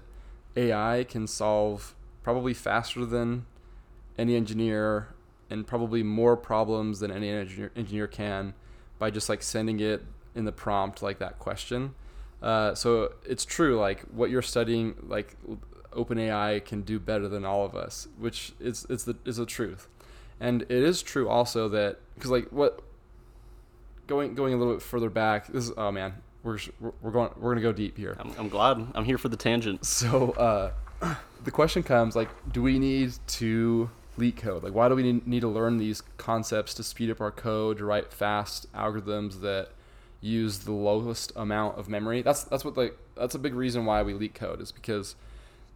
[0.56, 3.46] AI can solve probably faster than
[4.18, 5.08] any engineer
[5.50, 8.54] and probably more problems than any engineer, engineer can
[8.98, 10.02] by just like sending it
[10.34, 11.94] in the prompt like that question.
[12.42, 15.36] Uh, so it's true, like what you're studying, like
[15.92, 19.88] OpenAI can do better than all of us, which is it's the is the truth,
[20.38, 22.80] and it is true also that because like what
[24.06, 26.58] going going a little bit further back, this is oh man, we're
[27.00, 28.16] we're going we're gonna go deep here.
[28.20, 29.84] I'm, I'm glad I'm here for the tangent.
[29.84, 30.72] So uh,
[31.44, 34.62] the question comes like, do we need to LeetCode?
[34.62, 37.84] Like, why do we need to learn these concepts to speed up our code, to
[37.84, 39.70] write fast algorithms that
[40.20, 42.22] use the lowest amount of memory?
[42.22, 45.14] That's that's what like that's a big reason why we LeetCode is because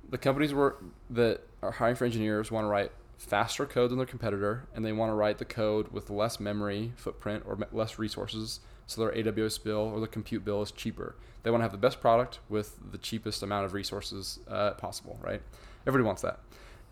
[0.08, 4.06] the companies work that are hiring for engineers want to write faster code than their
[4.06, 8.60] competitor, and they want to write the code with less memory footprint or less resources,
[8.86, 11.14] so their AWS bill or the compute bill is cheaper.
[11.42, 15.18] They want to have the best product with the cheapest amount of resources uh, possible,
[15.22, 15.42] right?
[15.86, 16.40] Everybody wants that.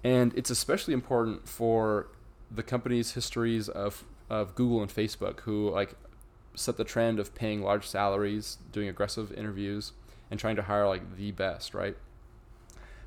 [0.05, 2.09] And it's especially important for
[2.51, 5.95] the companies' histories of, of Google and Facebook, who like
[6.59, 9.93] set the trend of paying large salaries, doing aggressive interviews,
[10.31, 11.97] and trying to hire like the best, right?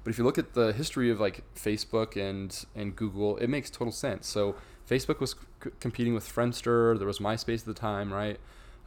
[0.04, 3.70] But if you look at the history of like Facebook and and Google, it makes
[3.70, 4.28] total sense.
[4.28, 4.56] So
[4.90, 6.98] Facebook was c- competing with Friendster.
[6.98, 8.40] There was MySpace at the time, right?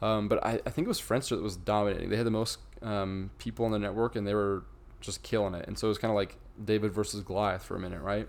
[0.02, 2.10] Um, but I, I think it was Friendster that was dominating.
[2.10, 4.64] They had the most um, people on the network, and they were
[5.00, 5.66] just killing it.
[5.66, 8.28] And so it was kind of like David versus Goliath for a minute, right?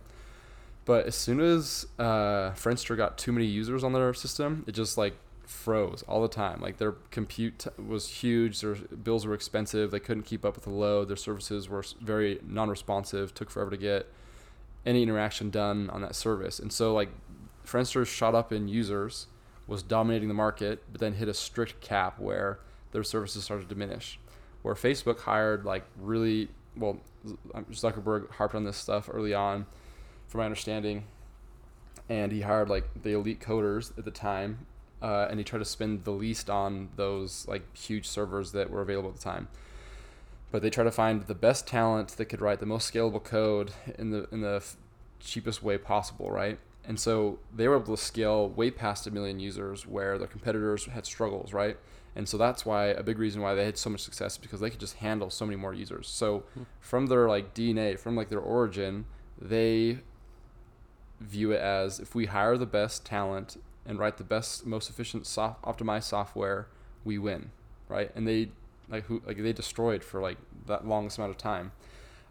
[0.85, 4.97] But as soon as uh, Friendster got too many users on their system, it just
[4.97, 5.15] like
[5.47, 6.61] froze all the time.
[6.61, 10.71] Like their compute was huge, their bills were expensive, they couldn't keep up with the
[10.71, 14.11] load, their services were very non-responsive, took forever to get
[14.85, 16.59] any interaction done on that service.
[16.59, 17.09] And so like
[17.65, 19.27] Friendster shot up in users,
[19.67, 22.59] was dominating the market, but then hit a strict cap where
[22.91, 24.19] their services started to diminish.
[24.61, 26.99] Where Facebook hired like really well,
[27.53, 29.65] um, Zuckerberg harped on this stuff early on,
[30.27, 31.05] from my understanding,
[32.09, 34.65] and he hired like the elite coders at the time,
[35.01, 38.81] uh, and they tried to spend the least on those like huge servers that were
[38.81, 39.47] available at the time.
[40.51, 43.71] But they tried to find the best talent that could write the most scalable code
[43.97, 44.77] in the in the f-
[45.19, 46.57] cheapest way possible, right?
[46.87, 50.85] And so they were able to scale way past a million users, where their competitors
[50.85, 51.77] had struggles, right?
[52.15, 54.69] And so that's why a big reason why they had so much success because they
[54.69, 56.07] could just handle so many more users.
[56.07, 56.63] So hmm.
[56.79, 59.05] from their like DNA, from like their origin,
[59.41, 59.99] they
[61.19, 65.25] view it as if we hire the best talent and write the best, most efficient,
[65.25, 66.67] soft, optimized software,
[67.03, 67.51] we win,
[67.87, 68.11] right?
[68.15, 68.49] And they
[68.89, 71.71] like who like they destroyed for like that longest amount of time.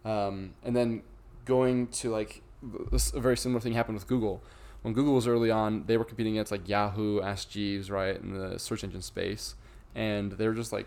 [0.05, 1.03] Um, and then
[1.45, 2.43] going to like
[2.91, 4.43] this, a very similar thing happened with Google.
[4.83, 8.39] When Google was early on, they were competing against like Yahoo, Ask Jeeves, right, in
[8.39, 9.55] the search engine space
[9.95, 10.87] and they were just like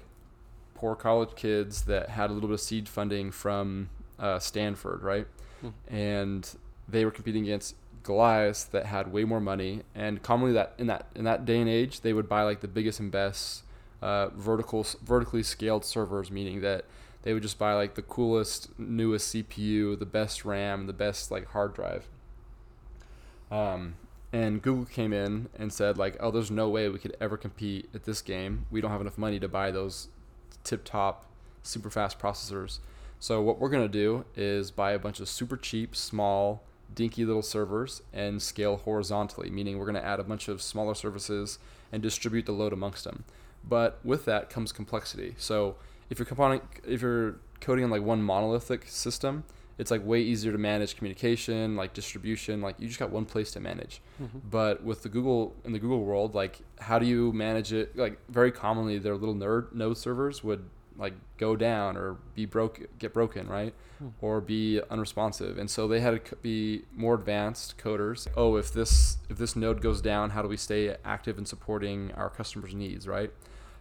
[0.76, 3.90] poor college kids that had a little bit of seed funding from
[4.20, 5.28] uh, Stanford, right?
[5.62, 5.70] Hmm.
[5.94, 6.50] And
[6.88, 7.76] they were competing against
[8.08, 11.70] Goliaths that had way more money, and commonly that in that in that day and
[11.70, 13.64] age, they would buy like the biggest and best
[14.02, 16.86] uh, vertical vertically scaled servers, meaning that
[17.24, 21.48] they would just buy like the coolest, newest CPU, the best RAM, the best like
[21.48, 22.08] hard drive.
[23.52, 23.96] Um,
[24.32, 27.90] and Google came in and said like, "Oh, there's no way we could ever compete
[27.94, 28.68] at this game.
[28.72, 30.08] We don't have enough money to buy those
[30.64, 31.26] tip-top,
[31.62, 32.80] super fast processors.
[33.20, 36.64] So what we're gonna do is buy a bunch of super cheap, small,
[36.94, 41.60] dinky little servers and scale horizontally, meaning we're gonna add a bunch of smaller services
[41.92, 43.24] and distribute the load amongst them.
[43.64, 45.36] But with that comes complexity.
[45.38, 45.76] So
[46.10, 49.44] if you're compiling, if you're coding on like one monolithic system,
[49.78, 52.62] it's like way easier to manage communication, like distribution.
[52.62, 54.02] Like you just got one place to manage.
[54.22, 54.40] Mm-hmm.
[54.50, 57.96] But with the Google in the Google world, like how do you manage it?
[57.98, 62.82] Like very commonly, their little nerd node servers would like go down or be broke
[63.00, 63.74] get broken right?
[64.00, 64.10] Hmm.
[64.22, 65.58] or be unresponsive.
[65.58, 68.28] And so they had to be more advanced coders.
[68.36, 72.12] Oh if this if this node goes down how do we stay active in supporting
[72.14, 73.32] our customers needs right?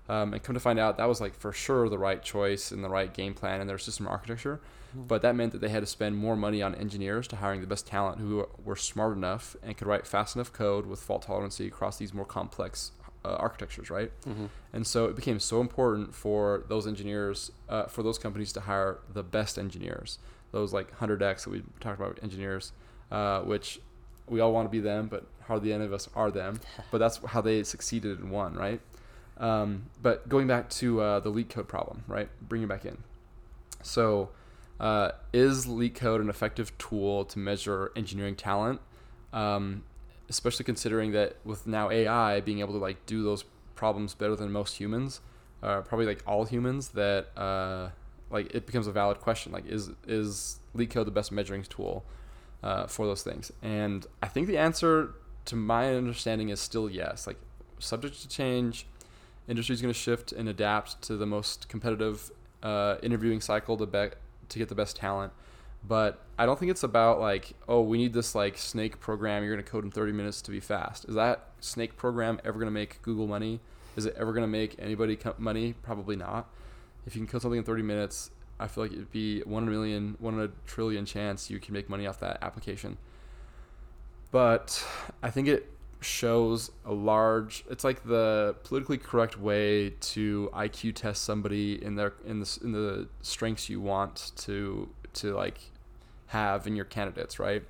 [0.08, 2.84] Um, and come to find out that was like for sure the right choice and
[2.84, 4.60] the right game plan in their system architecture.
[4.92, 5.02] Hmm.
[5.02, 7.66] but that meant that they had to spend more money on engineers to hiring the
[7.66, 11.66] best talent who were smart enough and could write fast enough code with fault tolerancy
[11.66, 12.92] across these more complex
[13.26, 14.10] uh, architectures, right?
[14.26, 14.48] Mhm.
[14.72, 18.98] And so it became so important for those engineers, uh, for those companies to hire
[19.12, 20.18] the best engineers,
[20.52, 22.72] those like 100x that we talked about engineers,
[23.10, 23.80] uh, which
[24.28, 26.60] we all want to be them, but hardly any of us are them.
[26.90, 28.80] But that's how they succeeded and won, right?
[29.38, 32.28] Um, but going back to uh, the LeetCode problem, right?
[32.40, 32.98] Bring it back in.
[33.82, 34.30] So,
[34.80, 38.80] uh, is LeetCode an effective tool to measure engineering talent?
[39.32, 39.84] Um,
[40.28, 44.50] especially considering that with now AI being able to like do those problems better than
[44.50, 45.20] most humans,
[45.62, 47.90] uh, probably like all humans, that uh,
[48.30, 49.52] like it becomes a valid question.
[49.52, 52.04] Like, is is LeetCode the best measuring tool
[52.62, 53.52] uh, for those things?
[53.62, 55.14] And I think the answer,
[55.46, 57.26] to my understanding, is still yes.
[57.26, 57.38] Like,
[57.78, 58.86] subject to change.
[59.48, 62.32] Industry is going to shift and adapt to the most competitive
[62.64, 64.16] uh, interviewing cycle to be-
[64.48, 65.32] to get the best talent.
[65.86, 69.54] But I don't think it's about like, oh, we need this like snake program you're
[69.54, 71.04] going to code in 30 minutes to be fast.
[71.04, 73.60] Is that snake program ever going to make Google money?
[73.96, 75.74] Is it ever going to make anybody money?
[75.82, 76.48] Probably not.
[77.06, 79.68] If you can code something in 30 minutes, I feel like it'd be one in
[79.68, 82.96] a million, one in a trillion chance you can make money off that application.
[84.30, 84.84] But
[85.22, 85.70] I think it
[86.00, 92.12] shows a large it's like the politically correct way to IQ test somebody in their
[92.26, 95.58] in the in the strengths you want to to like
[96.28, 97.62] have in your candidates, right?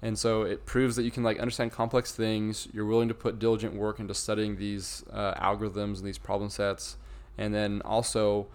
[0.00, 2.66] And so it proves that you can like understand complex things.
[2.72, 6.96] You're willing to put diligent work into studying these uh, algorithms and these problem sets,
[7.38, 8.48] and then also,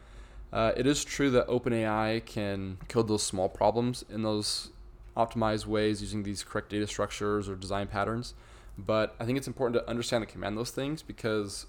[0.51, 4.71] uh, it is true that OpenAI can code those small problems in those
[5.15, 8.33] optimized ways using these correct data structures or design patterns.
[8.77, 11.65] But I think it's important to understand and command those things because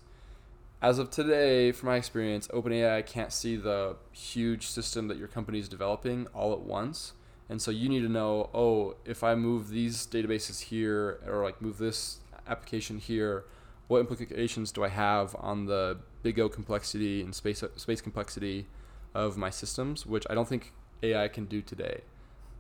[0.80, 5.58] as of today, from my experience, OpenAI can't see the huge system that your company
[5.58, 7.14] is developing all at once.
[7.48, 11.62] And so you need to know, oh, if I move these databases here or like
[11.62, 13.44] move this application here,
[13.86, 18.66] what implications do I have on the big O complexity and space space complexity
[19.14, 20.72] of my systems, which I don't think
[21.02, 22.02] AI can do today.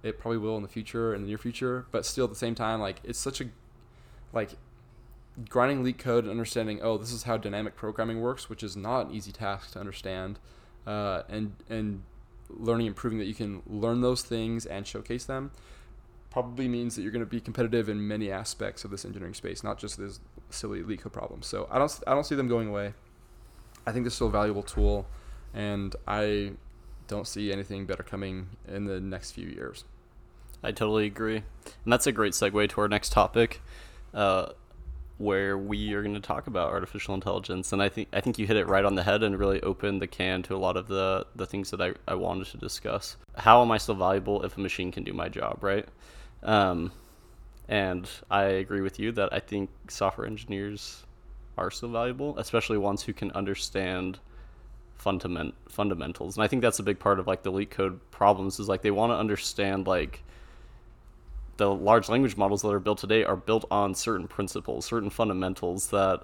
[0.02, 2.54] It probably will in the future, in the near future, but still at the same
[2.54, 3.46] time, like it's such a
[4.32, 4.50] like
[5.48, 9.14] grinding LeetCode and understanding oh this is how dynamic programming works which is not an
[9.14, 10.38] easy task to understand
[10.86, 12.02] uh, and and
[12.50, 15.50] learning and proving that you can learn those things and showcase them
[16.30, 19.64] probably means that you're going to be competitive in many aspects of this engineering space
[19.64, 20.20] not just this
[20.50, 21.42] silly LeetCode problem.
[21.42, 22.94] So i don't i don't see them going away.
[23.86, 25.06] I think this is still a valuable tool
[25.54, 26.52] and i
[27.06, 29.84] don't see anything better coming in the next few years.
[30.62, 31.36] I totally agree.
[31.84, 33.60] And that's a great segue to our next topic,
[34.12, 34.50] uh,
[35.18, 37.72] where we are going to talk about artificial intelligence.
[37.72, 40.00] And I think I think you hit it right on the head and really opened
[40.00, 43.16] the can to a lot of the, the things that I, I wanted to discuss.
[43.36, 45.86] How am I still valuable if a machine can do my job, right?
[46.44, 46.92] Um,
[47.68, 51.04] and I agree with you that I think software engineers
[51.58, 54.20] are still valuable, especially ones who can understand
[54.94, 56.36] fundament fundamentals.
[56.36, 58.90] And I think that's a big part of like the LeetCode problems is like they
[58.92, 60.22] want to understand like
[61.58, 65.88] the large language models that are built today are built on certain principles, certain fundamentals
[65.88, 66.22] that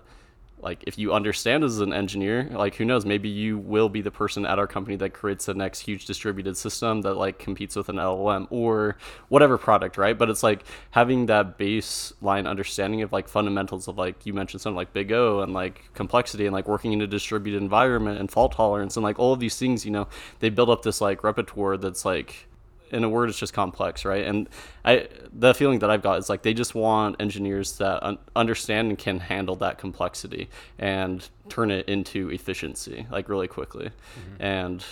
[0.65, 4.11] like if you understand as an engineer, like who knows, maybe you will be the
[4.11, 7.91] person at our company that creates the next huge distributed system that like competes with
[7.91, 8.97] an LLM or
[9.29, 10.17] whatever product, right?
[10.17, 14.77] But it's like having that baseline understanding of like fundamentals of like you mentioned something
[14.77, 18.53] like Big O and like complexity and like working in a distributed environment and fault
[18.53, 20.09] tolerance and like all of these things, you know,
[20.41, 22.49] they build up this like repertoire that's like
[22.91, 24.27] in a word it's just complex right?
[24.27, 24.49] And
[24.85, 28.89] i the feeling that i've got is like they just want engineers that un- understand
[28.91, 33.91] and can handle that complexity and turn it into efficiency like really quickly.
[34.39, 34.85] And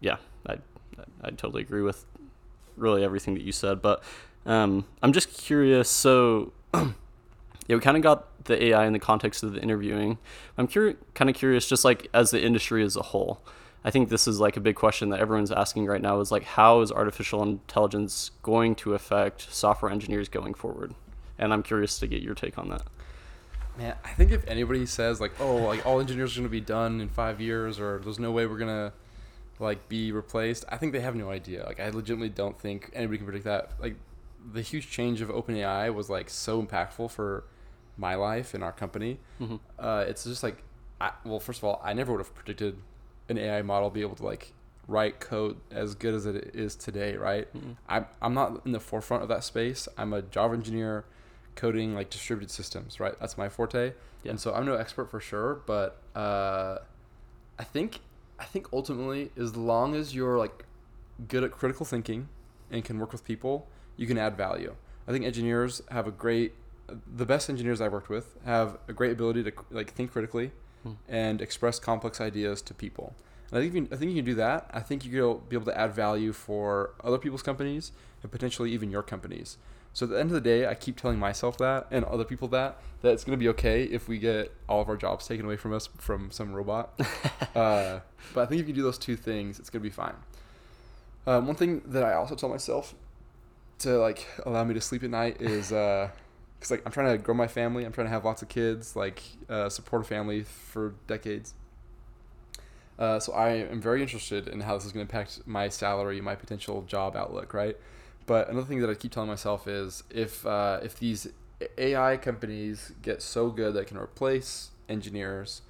[0.00, 0.56] yeah i
[1.22, 2.04] i totally agree with
[2.76, 4.02] really everything that you said but
[4.46, 6.88] um i'm just curious so yeah
[7.68, 10.18] we kind of got the ai in the context of the interviewing.
[10.56, 13.42] I'm curious kind of curious just like as the industry as a whole
[13.84, 16.44] I think this is like a big question that everyone's asking right now is like
[16.44, 20.94] how is artificial intelligence going to affect software engineers going forward?
[21.38, 22.82] And I'm curious to get your take on that.
[23.78, 26.60] Man, I think if anybody says like, "Oh, like all engineers are going to be
[26.60, 28.92] done in five years," or "There's no way we're gonna
[29.58, 31.64] like be replaced," I think they have no idea.
[31.64, 33.72] Like, I legitimately don't think anybody can predict that.
[33.80, 33.96] Like,
[34.52, 37.44] the huge change of OpenAI was like so impactful for
[37.96, 39.18] my life and our company.
[39.40, 39.56] Mm-hmm.
[39.78, 40.62] Uh, it's just like,
[41.00, 42.76] I, well, first of all, I never would have predicted
[43.30, 44.52] an AI model be able to like
[44.88, 47.52] write code as good as it is today, right?
[47.54, 47.76] Mhm.
[47.88, 49.88] I'm I'm not in the forefront of that space.
[49.96, 51.04] I'm a Java engineer
[51.54, 53.14] coding like distributed systems, right?
[53.20, 53.92] That's my forte.
[54.24, 54.30] Yeah.
[54.30, 56.78] And so I'm no expert for sure, but uh,
[57.58, 58.00] I think
[58.38, 60.64] I think ultimately as long as you're like
[61.28, 62.28] good at critical thinking
[62.70, 64.74] and can work with people, you can add value.
[65.06, 66.54] I think engineers have a great
[67.16, 70.50] the best engineers I've worked with have a great ability to like think critically
[70.82, 70.92] Hmm.
[71.08, 73.14] and express complex ideas to people.
[73.50, 74.70] And I think you, I think you can do that.
[74.72, 78.90] I think you'll be able to add value for other people's companies and potentially even
[78.90, 79.58] your companies.
[79.92, 82.48] So at the end of the day, I keep telling myself that and other people
[82.48, 85.46] that that it's going to be okay if we get all of our jobs taken
[85.46, 86.98] away from us from some robot.
[87.54, 88.00] uh,
[88.34, 90.14] but I think if you do those two things, it's going to be fine.
[91.26, 92.94] Um, one thing that I also tell myself
[93.80, 95.72] to like allow me to sleep at night is
[96.60, 97.86] because like I'm trying to grow my family.
[97.86, 101.54] I'm trying to have lots of kids, like uh, support a family for decades.
[102.98, 106.20] Uh, so I am very interested in how this is going to impact my salary,
[106.20, 107.78] my potential job outlook, right?
[108.26, 111.28] But another thing that I keep telling myself is if uh, if these
[111.78, 115.62] AI companies get so good that can replace engineers,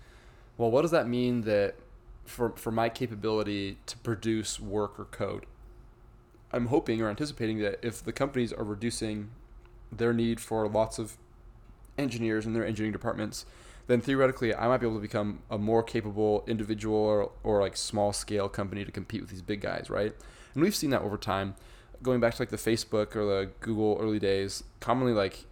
[0.58, 1.76] well, what does that mean that
[2.24, 5.46] for for my capability to produce work or code?
[6.52, 9.30] I'm hoping or anticipating that if the companies are reducing
[9.92, 11.16] their need for lots of
[11.98, 13.44] engineers in their engineering departments,
[13.86, 17.76] then theoretically I might be able to become a more capable individual or, or like
[17.76, 20.14] small scale company to compete with these big guys, right?
[20.54, 21.54] And we've seen that over time.
[22.02, 25.44] Going back to like the Facebook or the Google early days, commonly like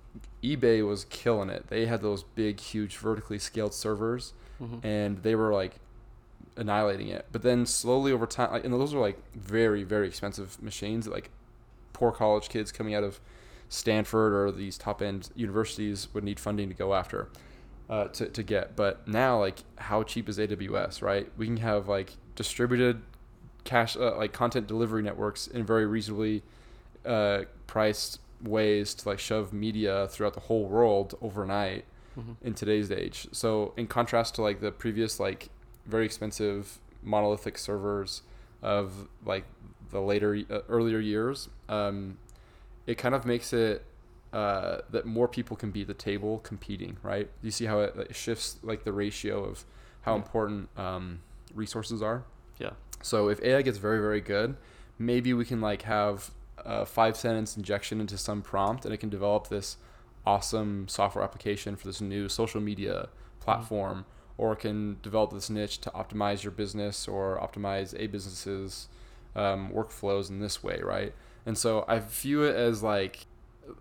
[0.42, 1.66] eBay was killing it.
[1.68, 4.32] They had those big, huge, vertically scaled servers,
[4.62, 4.84] Mhm.
[4.84, 5.74] and they were like
[6.56, 7.26] annihilating it.
[7.30, 11.12] But then slowly over time, like, and those are like very, very expensive machines that
[11.12, 11.30] like
[11.92, 13.20] poor college kids coming out of
[13.68, 17.28] Stanford or these top end universities would need funding to go after
[17.90, 18.76] uh, to, to get.
[18.76, 21.30] But now, like, how cheap is AWS, right?
[21.36, 23.02] We can have like distributed
[23.64, 26.42] cache, uh, like content delivery networks in very reasonably
[27.04, 31.84] uh, priced ways to like shove media throughout the whole world overnight
[32.18, 32.36] Mhm.
[32.42, 33.28] in today's age.
[33.32, 35.50] So in contrast to like the previous like
[35.86, 38.22] very expensive monolithic servers
[38.60, 39.44] of like
[39.90, 42.18] the later uh, earlier years, um,
[42.88, 43.84] it kind of makes it
[44.32, 47.28] uh, that more people can be at the table competing, right?
[47.42, 49.64] You see how it, like, shifts like the ratio of
[50.06, 50.22] how Yeah.
[50.22, 51.04] important um,
[51.54, 52.24] resources are.
[52.58, 52.72] Yeah.
[53.02, 54.56] So if AI gets very very good,
[54.98, 59.10] maybe we can like have a five sentence injection into some prompt, and it can
[59.18, 59.76] develop this
[60.26, 63.08] awesome software application for this new social media
[63.40, 64.04] platform,
[64.36, 68.88] or it can develop this niche to optimize your business or optimize a business's
[69.36, 71.12] um, workflows in this way, right?
[71.48, 73.26] And so I view it as like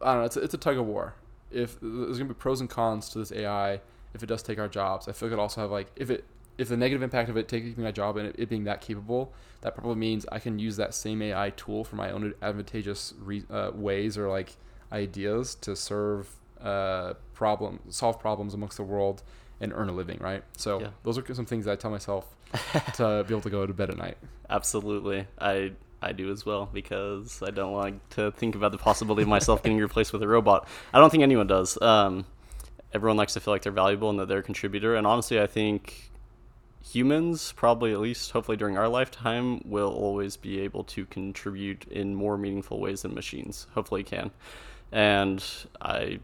[0.02, 1.16] I don't know, it's a, it's a tug of war.
[1.52, 3.82] If there's gonna be pros and cons to this AI,
[4.14, 6.24] if it does take our jobs, I feel like it also have like if it
[6.58, 9.34] if the negative impact of it taking my job and it, it being that capable,
[9.62, 13.44] that probably means I can use that same AI tool for my own advantageous re,
[13.52, 14.56] uh, ways or like
[14.94, 16.30] ideas to serve
[16.62, 19.24] uh, problem, solve problems amongst the world,
[19.60, 20.20] and earn a living.
[20.22, 20.42] Right.
[20.56, 20.88] So Yeah.
[21.04, 22.26] those are some things that I tell myself
[22.94, 24.18] to be able to go to bed at night.
[24.50, 25.28] Absolutely.
[25.38, 29.28] I I do as well because I don't like to think about the possibility of
[29.28, 30.68] myself getting replaced with a robot.
[30.94, 31.82] I don't think anyone does.
[31.82, 32.26] Um,
[32.94, 34.96] everyone likes to feel like they're valuable and that they're a contributor.
[34.96, 36.12] And honestly, I think
[36.84, 42.16] humans, probably at least hopefully during our lifetime, will always be able to contribute in
[42.16, 43.68] more meaningful ways than machines.
[43.74, 44.32] Hopefully, can.
[44.92, 45.44] And
[45.82, 46.20] I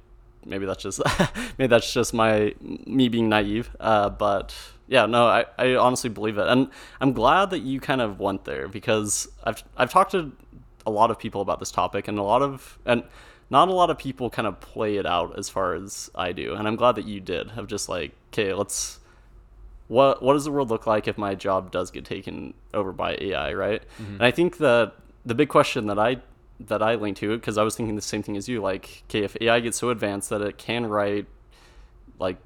[0.46, 1.02] maybe that's just
[1.58, 3.76] maybe that's just my me being naive.
[3.80, 4.56] Uh, but
[4.88, 6.70] yeah, no, I, I honestly believe it, and
[7.00, 10.32] I'm glad that you kind of went there because I've I've talked to
[10.86, 13.04] a lot of people about this topic, and a lot of and
[13.50, 16.54] not a lot of people kind of play it out as far as I do,
[16.54, 17.52] and I'm glad that you did.
[17.52, 19.00] Of just like, okay, let's
[19.88, 23.18] what what does the world look like if my job does get taken over by
[23.20, 23.84] AI, right?
[24.02, 24.14] Mm-hmm.
[24.16, 24.94] And I think that
[25.26, 26.18] the big question that I
[26.60, 29.04] that I linked to it because I was thinking the same thing as you, like,
[29.10, 31.28] okay, if AI gets so advanced that it can write
[32.20, 32.38] like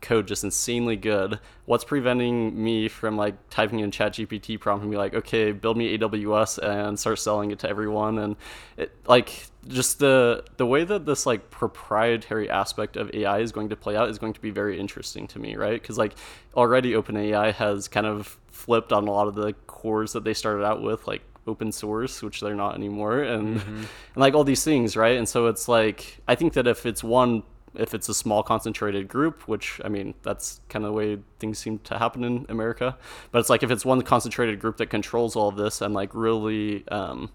[0.00, 4.96] code just insanely good, what's preventing me from like typing in ChatGPT prompt and be
[4.96, 8.36] like, okay, build me AWS and start selling it to everyone, and
[8.76, 13.68] it like just the the way that this like proprietary aspect of AI is going
[13.68, 15.80] to play out is going to be very interesting to me, right?
[15.80, 16.14] Because like
[16.54, 20.64] already OpenAI has kind of flipped on a lot of the cores that they started
[20.64, 23.76] out with, like open source, which they're not anymore, and mm-hmm.
[23.76, 25.16] and like all these things, right?
[25.16, 27.42] And so it's like I think that if it's one
[27.74, 31.58] if it's a small concentrated group, which I mean that's kind of the way things
[31.58, 32.96] seem to happen in America,
[33.30, 36.14] but it's like if it's one concentrated group that controls all of this and like
[36.14, 37.30] really um,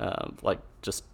[0.00, 1.04] uh, like just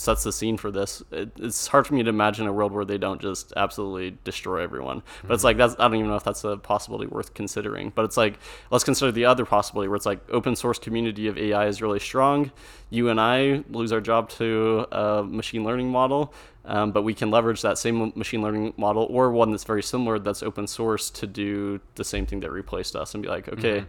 [0.00, 1.02] sets the scene for this.
[1.10, 4.62] It, it's hard for me to imagine a world where they don't just absolutely destroy
[4.62, 5.02] everyone.
[5.26, 7.92] But it's like that's I don't even know if that's a possibility worth considering.
[7.94, 8.38] But it's like
[8.70, 12.00] let's consider the other possibility where it's like open source community of AI is really
[12.00, 12.50] strong.
[12.88, 16.32] You and I lose our job to a machine learning model.
[16.70, 20.20] Um, but we can leverage that same machine learning model or one that's very similar
[20.20, 23.84] that's open source to do the same thing that replaced us and be like, okay,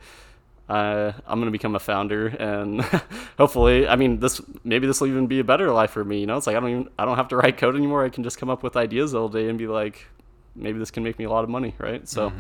[0.68, 2.82] uh, I'm gonna become a founder, and
[3.38, 6.22] hopefully, I mean, this maybe this will even be a better life for me.
[6.22, 8.04] You know, it's like I don't even I don't have to write code anymore.
[8.04, 10.08] I can just come up with ideas all day and be like,
[10.56, 12.08] maybe this can make me a lot of money, right?
[12.10, 12.32] So,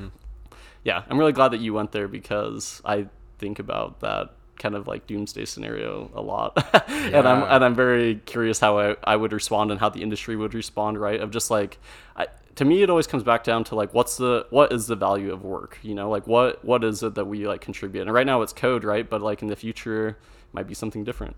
[0.83, 4.87] yeah, I'm really glad that you went there because I think about that kind of
[4.87, 6.53] like doomsday scenario a lot,
[6.87, 10.35] and I'm and I'm very curious how I, I would respond and how the industry
[10.35, 11.19] would respond, right?
[11.19, 11.79] Of just like,
[12.15, 14.95] I, to me, it always comes back down to like, what's the what is the
[14.95, 15.79] value of work?
[15.81, 18.03] You know, like what what is it that we like contribute?
[18.03, 19.09] And right now it's code, right?
[19.09, 20.15] But like in the future, it
[20.53, 21.35] might be something different.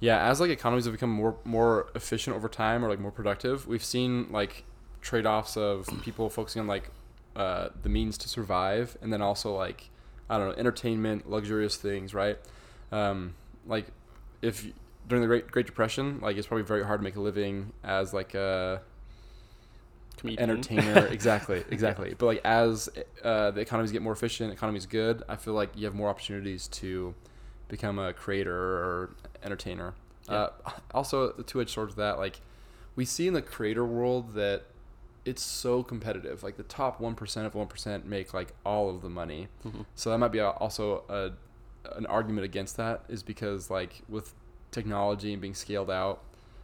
[0.00, 3.66] Yeah, as like economies have become more more efficient over time or like more productive,
[3.66, 4.64] we've seen like
[5.00, 6.90] trade offs of people focusing on like
[7.36, 9.90] uh, the means to survive, and then also like
[10.30, 12.38] I don't know entertainment, luxurious things, right?
[12.92, 13.34] Um,
[13.66, 13.86] like
[14.40, 14.64] if
[15.08, 18.14] during the Great Great Depression, like it's probably very hard to make a living as
[18.14, 18.80] like a
[20.16, 20.50] Comedian.
[20.50, 21.06] entertainer.
[21.10, 22.14] exactly, exactly.
[22.16, 22.88] But like as
[23.24, 25.24] uh, the economies get more efficient, economy's good.
[25.28, 27.14] I feel like you have more opportunities to
[27.68, 29.10] become a creator or
[29.42, 29.94] entertainer.
[30.28, 30.50] Uh,
[30.94, 32.40] also, the two-edged sword of that, like
[32.94, 34.66] we see in the creator world that
[35.24, 36.42] it's so competitive.
[36.42, 39.48] Like the top one percent of one percent make like all of the money.
[39.66, 39.84] Mhm.
[39.94, 41.32] So that might be a, also a
[41.96, 44.34] an argument against that is because like with
[44.70, 46.22] technology and being scaled out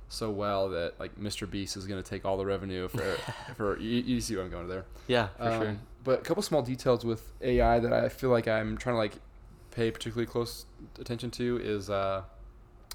[0.08, 1.50] so well that like Mr.
[1.50, 3.16] Beast is going to take all the revenue for
[3.56, 4.84] for you, you see where I'm going to there.
[5.08, 5.76] Yeah, for Um, sure.
[6.04, 9.14] But a couple small details with AI that I feel like I'm trying to like
[9.72, 10.64] pay particularly close
[11.00, 12.22] attention to is uh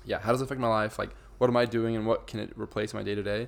[0.05, 0.97] yeah, how does it affect my life?
[0.97, 3.47] Like what am I doing and what can it replace my day to day?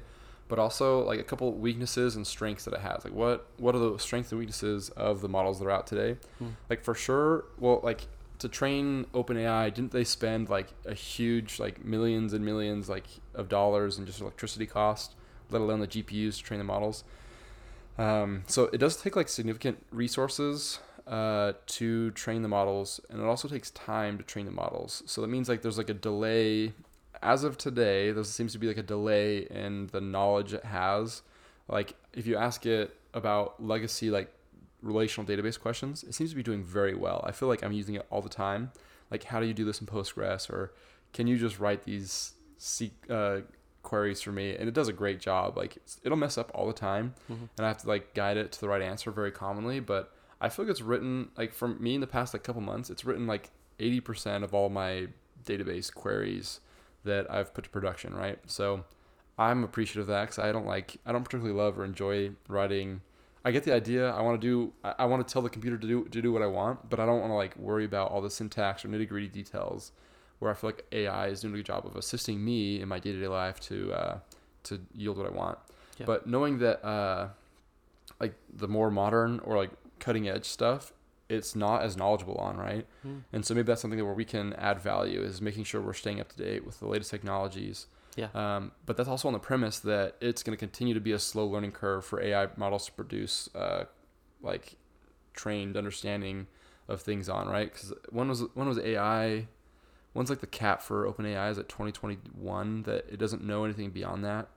[0.53, 3.03] But also like a couple weaknesses and strengths that it has.
[3.03, 6.17] Like what what are the strengths and weaknesses of the models that are out today?
[6.37, 6.49] Hmm.
[6.69, 8.01] Like for sure, well like
[8.37, 13.49] to train OpenAI, didn't they spend like a huge like millions and millions like of
[13.49, 15.15] dollars in just electricity cost,
[15.49, 17.03] let alone the GPUs to train the models?
[17.97, 20.77] Um, so it does take like significant resources
[21.07, 25.01] uh, to train the models, and it also takes time to train the models.
[25.07, 26.73] So that means like there's like a delay.
[27.23, 31.21] As of today, there seems to be like a delay in the knowledge it has.
[31.67, 34.31] Like if you ask it about legacy like
[34.81, 37.23] relational database questions, it seems to be doing very well.
[37.25, 38.71] I feel like I'm using it all the time.
[39.09, 40.73] Like how do you do this in Postgres, or
[41.13, 42.33] can you just write these
[43.09, 43.39] uh,
[43.83, 44.55] queries for me?
[44.57, 45.55] And it does a great job.
[45.57, 47.47] Like it's, it'll mess up all the time Mhm.
[47.57, 49.79] and I have to like guide it to the right answer very commonly.
[49.79, 52.89] But I feel like it's written like for me in the past like couple months,
[52.89, 55.07] it's written like eighty percent of all my
[55.45, 56.59] database queries
[57.03, 58.13] that I've put to production.
[58.13, 58.85] Right, so
[59.37, 63.01] I'm appreciative of that because I don't like I don't particularly love or enjoy writing.
[63.45, 64.09] I get the idea.
[64.09, 64.73] I want to do.
[64.83, 66.99] I, I want to tell the computer to do to do what I want, but
[66.99, 69.91] I don't want to like worry about all the syntax or nitty gritty details.
[70.39, 72.99] Where I feel like AI is doing a good job of assisting me in my
[72.99, 74.19] day to day life to uh,
[74.63, 75.57] to yield what I want.
[75.99, 76.05] Yeah.
[76.05, 77.29] But knowing that uh,
[78.19, 80.91] like the more modern or like cutting edge stuff,
[81.33, 82.85] it's not as knowledgeable on, right?
[83.01, 83.19] Hmm.
[83.31, 85.93] And so maybe that's something that where we can add value is making sure we're
[85.93, 87.87] staying up to date with the latest technologies.
[88.15, 88.27] Yeah.
[88.35, 91.19] Um, but that's also on the premise that it's going to continue to be a
[91.19, 93.85] slow learning curve for AI models to produce uh,
[94.41, 94.75] like
[95.33, 96.47] trained understanding
[96.87, 97.71] of things on, right?
[97.71, 99.47] Because when was when was AI?
[100.13, 104.23] When's like the cap for OpenAI is at 2021 that it doesn't know anything beyond
[104.23, 104.47] that.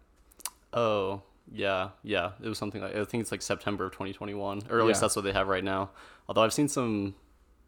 [0.74, 1.22] Oh,
[1.52, 2.32] yeah, yeah.
[2.42, 5.16] It was something like I think it's like September of 2021, or at least that's
[5.16, 5.90] what they have right now.
[6.28, 7.14] Although I've seen some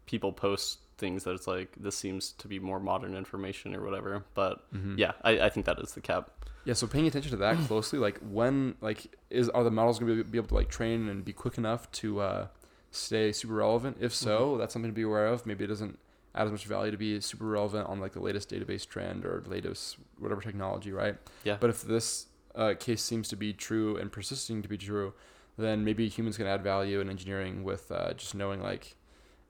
[0.05, 4.25] people post things that it's like this seems to be more modern information or whatever.
[4.33, 4.63] But
[4.97, 6.31] yeah, I, I think that is the cap.
[6.65, 10.17] Yeah, so paying attention to that closely, like when, like, is are the models going
[10.17, 12.47] to be able to like train and be quick enough to uh,
[12.91, 13.97] stay super relevant?
[13.99, 15.45] If so, that's something to be aware of.
[15.45, 15.97] Maybe it doesn't
[16.35, 19.43] add as much value to be super relevant on like the latest database trend or
[19.47, 21.15] latest whatever technology, right?
[21.43, 21.57] Yeah.
[21.59, 25.13] But if this uh, case seems to be true and persisting to be true,
[25.57, 28.95] then maybe humans can add value in engineering with uh, just knowing like,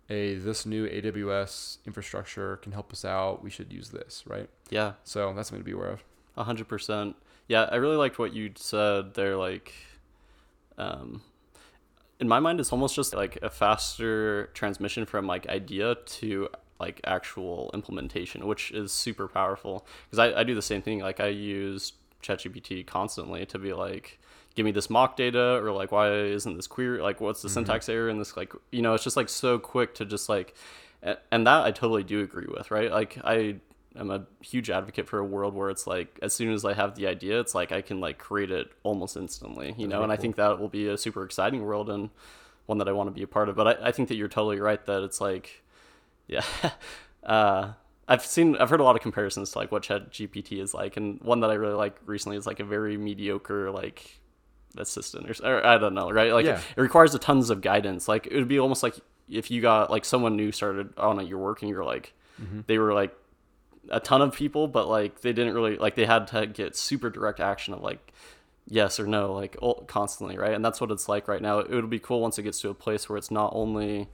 [0.10, 3.44] a this new AWS infrastructure can help us out.
[3.44, 4.50] We should use this, right?
[4.70, 6.04] Yeah, So that's something to be aware of.
[6.36, 7.16] A hundred percent.
[7.48, 9.36] Yeah, I really liked what you said there.
[9.36, 9.74] Like,
[10.78, 11.22] um,
[12.20, 16.50] in my mind, it's almost just like a faster transmission from like idea to
[16.80, 19.86] like actual implementation, which is super powerful.
[20.10, 21.00] Because I, I do the same thing.
[21.00, 24.20] Like, I use ChatGPT constantly to be like,
[24.56, 27.02] give me this mock data, or like, why isn't this query?
[27.02, 28.36] Like, what's the syntax error in this?
[28.36, 30.56] Like, you know, it's just like so quick to just like,
[31.04, 32.92] and that I totally do agree with, right?
[32.92, 33.56] Like, I
[33.96, 36.96] am a huge advocate for a world where it's like as soon as I have
[36.96, 40.04] the idea, it's like I can like create it almost instantly, you know.
[40.04, 42.10] And I think that will be a super exciting world and
[42.66, 43.56] one that I want to be a part of.
[43.56, 45.64] But I, I think that you're totally right that it's like,
[46.28, 46.44] yeah.
[47.24, 47.74] uh,
[48.10, 50.98] I've seen, I've heard a lot of comparisons to like what Chat GPT is like,
[50.98, 54.20] and one that I really like recently is like a very mediocre like
[54.78, 56.34] assistant or, or I don't know, right?
[56.34, 56.58] Like Yeah.
[56.58, 58.08] it, it requires a tons of guidance.
[58.08, 58.96] Like it would be almost like
[59.30, 62.62] if you got like someone new started on your work and you're like, mm-hmm.
[62.66, 63.16] they were like
[63.90, 67.12] a ton of people, but like they didn't really like they had to get super
[67.12, 68.12] direct action of like
[68.72, 69.58] yes or no like
[69.88, 72.44] constantly right and that's what it's like right now it would be cool once it
[72.44, 74.08] gets to a place where it's not only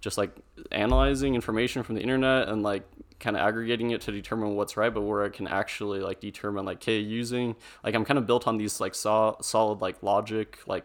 [0.00, 0.34] just like
[0.72, 2.82] analyzing information from the internet and like
[3.20, 6.64] kind of aggregating it to determine what's right but where I can actually like determine
[6.64, 10.58] like okay using like i'm kind of built on these like so- solid like logic
[10.66, 10.84] like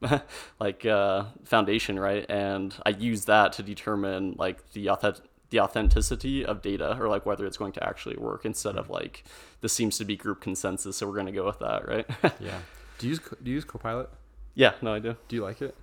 [0.60, 2.24] like uh, foundation, right?
[2.28, 7.26] And I use that to determine like the authentic the authenticity of data or like
[7.26, 9.24] whether it's going to actually work instead of like
[9.60, 12.06] this seems to be group consensus, so we're going to go with that, right?
[12.40, 12.58] Yeah.
[12.98, 14.10] Do you use do you use Copilot?
[14.54, 15.16] yeah, no, I do.
[15.28, 15.74] Do you like it?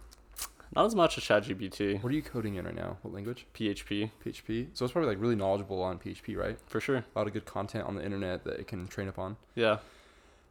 [0.75, 2.97] Not as much as ChatGPT, What are you coding in right now?
[3.01, 3.45] What language?
[3.53, 4.67] PHP PHP.
[4.73, 6.57] So it's probably like really knowledgeable on PHP, right?
[6.67, 6.97] for sure.
[6.97, 9.35] A lot of good content on the internet that it can train upon.
[9.55, 9.79] Yeah,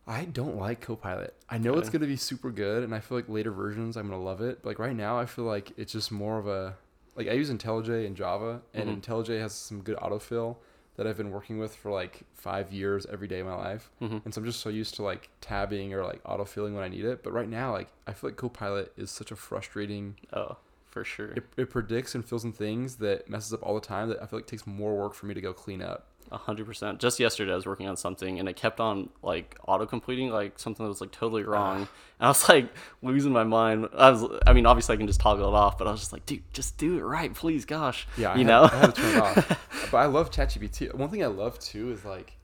[0.07, 1.35] I don't like Copilot.
[1.49, 4.23] I know it's gonna be super good, and I feel like later versions I'm gonna
[4.23, 4.61] love it.
[4.63, 6.77] But like right now, I feel like it's just more of a
[7.17, 9.01] like I use IntelliJ and Java, and Mhm.
[9.03, 10.57] IntelliJ has some good autofill
[11.01, 13.89] that I've been working with for like five years every day of my life.
[14.01, 16.89] hmm And so I'm just so used to like tabbing or like autofilling when I
[16.89, 17.22] need it.
[17.22, 20.16] But right now, like I feel like Copilot is such a frustrating.
[20.35, 20.59] oh
[20.90, 24.09] for sure, It, it predicts and fills in things that messes up all the time.
[24.10, 26.09] That I feel like takes more work for me to go clean up.
[26.33, 27.01] A hundred percent.
[27.01, 30.59] Just yesterday, I was working on something and it kept on like auto completing like
[30.59, 31.79] something that was like totally wrong.
[31.79, 31.89] And
[32.21, 32.69] I was like
[33.03, 33.89] losing my mind.
[33.97, 36.13] I was, I mean, obviously I can just toggle it off, but I was just
[36.13, 38.07] like, dude, just do it right, please, gosh.
[38.17, 38.63] Yeah, I you had, know.
[38.65, 39.67] I had to turn it off.
[39.91, 40.95] But I love ChatGPT.
[40.95, 42.37] One thing I love too is like,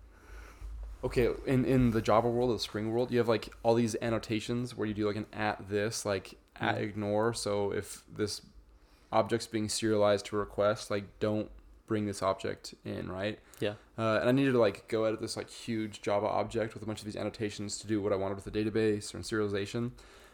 [1.04, 4.76] okay, in in the Java world, the Spring world, you have like all these annotations
[4.76, 6.82] where you do like an at this, like at Mhm.
[6.82, 7.34] ignore.
[7.34, 8.42] So if this
[9.12, 11.50] object's being serialized to a request, like don't
[11.86, 13.38] bring this object in, right?
[13.60, 13.74] yeah.
[13.98, 16.86] Uh, and I needed to like go edit this like huge Java object with a
[16.86, 19.92] bunch of these annotations to do what I wanted with the database or in serialization.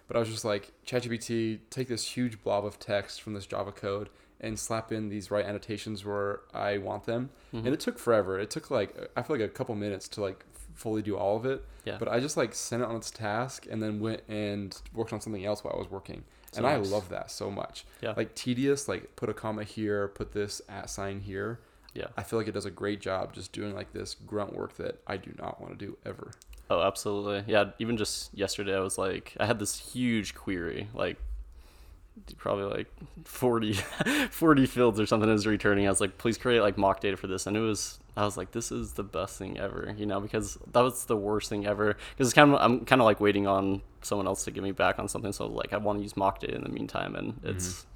[0.09, 3.71] But I was just like, ChatGPT, take this huge blob of text from this Java
[3.73, 4.11] code
[4.41, 7.31] and slap in these right annotations where I want them.
[7.55, 7.59] Mhm.
[7.67, 8.39] And it took forever.
[8.41, 11.45] It took like I feel like a couple minutes to like fully do all of
[11.47, 11.65] it.
[11.85, 11.99] Yeah.
[11.99, 15.21] But I just like sent it on its task and then went and worked on
[15.21, 16.25] something else while I was working.
[16.53, 17.85] So and I love that so much.
[18.03, 18.13] Yeah.
[18.17, 21.61] Like tedious, like put a comma here, put this at sign here.
[21.95, 22.09] Yeah.
[22.17, 25.01] I feel like it does a great job just doing like this grunt work that
[25.07, 26.33] I do not want to do ever.
[26.71, 27.45] Oh, absolutely.
[27.51, 27.71] Yeah.
[27.79, 31.19] Even just yesterday, I was like, I had this huge query, like
[32.37, 32.89] probably like
[33.25, 33.73] 40,
[34.31, 35.87] 40 fields or something is returning.
[35.87, 37.47] I was like, please create like mock data for this.
[37.47, 40.59] And it was, I was like, this is the best thing ever, you know, because
[40.73, 41.97] that was the worst thing ever.
[42.11, 44.73] Because it's kind of, I'm kind of like waiting on someone else to give me
[44.73, 45.33] back on something.
[45.33, 47.15] So like, I want to use mock data in the meantime.
[47.17, 47.87] And it's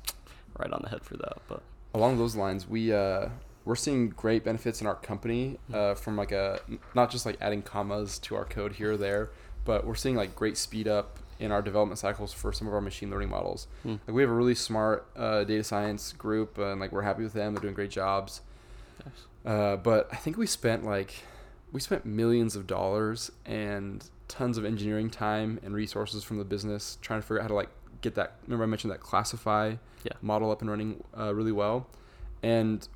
[0.59, 1.39] right on the head for that.
[1.49, 1.63] But
[1.95, 3.29] Along those lines, we uh,
[3.65, 6.61] we're seeing great benefits in our company uh, from like a
[6.95, 9.31] not just like adding commas to our code here or there,
[9.65, 12.81] but we're seeing like great speed up in our development cycles for some of our
[12.81, 13.67] machine learning models.
[13.83, 13.97] Hmm.
[14.07, 17.33] Like we have a really smart uh, data science group, and like we're happy with
[17.35, 17.55] them.
[17.55, 18.41] They're doing great jobs.
[19.45, 21.15] Uh, but I think we spent like
[21.73, 26.99] we spent millions of dollars and tons of engineering time and resources from the business
[27.01, 27.69] trying to figure out how to like
[28.01, 28.37] get that.
[28.47, 30.13] Remember I mentioned that classify Yeah.
[30.23, 31.87] model up and running uh, really well,
[32.43, 32.87] and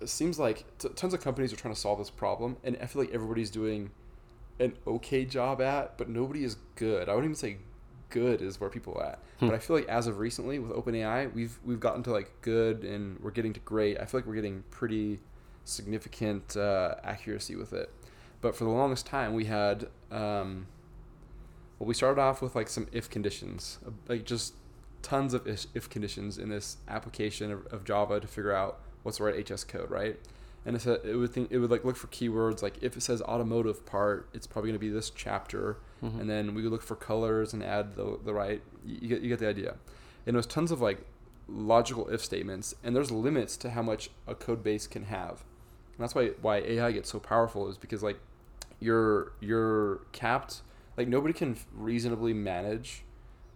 [0.00, 2.86] it seems like t- tons of companies are trying to solve this problem, and I
[2.86, 3.90] feel like everybody's doing
[4.60, 7.08] an okay job at, but nobody is good.
[7.08, 7.58] I wouldn't even say
[8.10, 9.18] good is where people are at.
[9.40, 9.46] Hmm.
[9.46, 12.84] But I feel like as of recently with OpenAI, we've we've gotten to like good
[12.84, 13.98] and we're getting to great.
[14.00, 15.20] I feel like we're getting pretty
[15.64, 17.92] significant uh, accuracy with it.
[18.40, 20.66] But for the longest time, we had um,
[21.78, 24.54] well, we started off with like some if conditions, uh, like just
[25.02, 29.18] tons of if, if conditions in this application of, of Java to figure out what's
[29.18, 30.18] the right HS code, right?
[30.66, 33.00] And it, said, it would think it would like look for keywords like if it
[33.02, 35.78] says automotive part, it's probably going to be this chapter.
[36.02, 36.20] Mhm.
[36.20, 39.20] and then we would look for colors and add the, the right you, you get
[39.22, 39.76] you get the idea.
[40.26, 40.98] And there's tons of like
[41.48, 45.42] logical if statements and there's limits to how much a code base can have.
[45.96, 48.20] And that's why why ai gets so powerful is because like
[48.78, 50.62] you're you're capped
[50.96, 53.02] like nobody can reasonably manage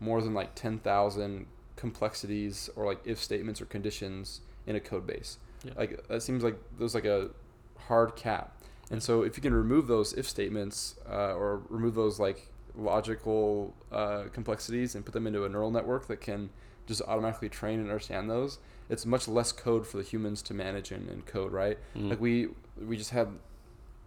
[0.01, 1.47] more than like 10,000
[1.77, 5.73] complexities or like if statements or conditions in a code base Yeah.
[5.77, 7.31] like that seems like there's like a
[7.79, 8.61] hard cap
[8.91, 13.75] and so if you can remove those if statements uh, or remove those like logical
[13.91, 16.51] uh, complexities and put them into a neural network that can
[16.87, 18.59] just automatically train and understand those.
[18.89, 21.79] It's much less code for the humans to manage and, and code, right?
[21.97, 22.11] Mm.
[22.11, 22.49] Like we
[22.87, 23.29] we just had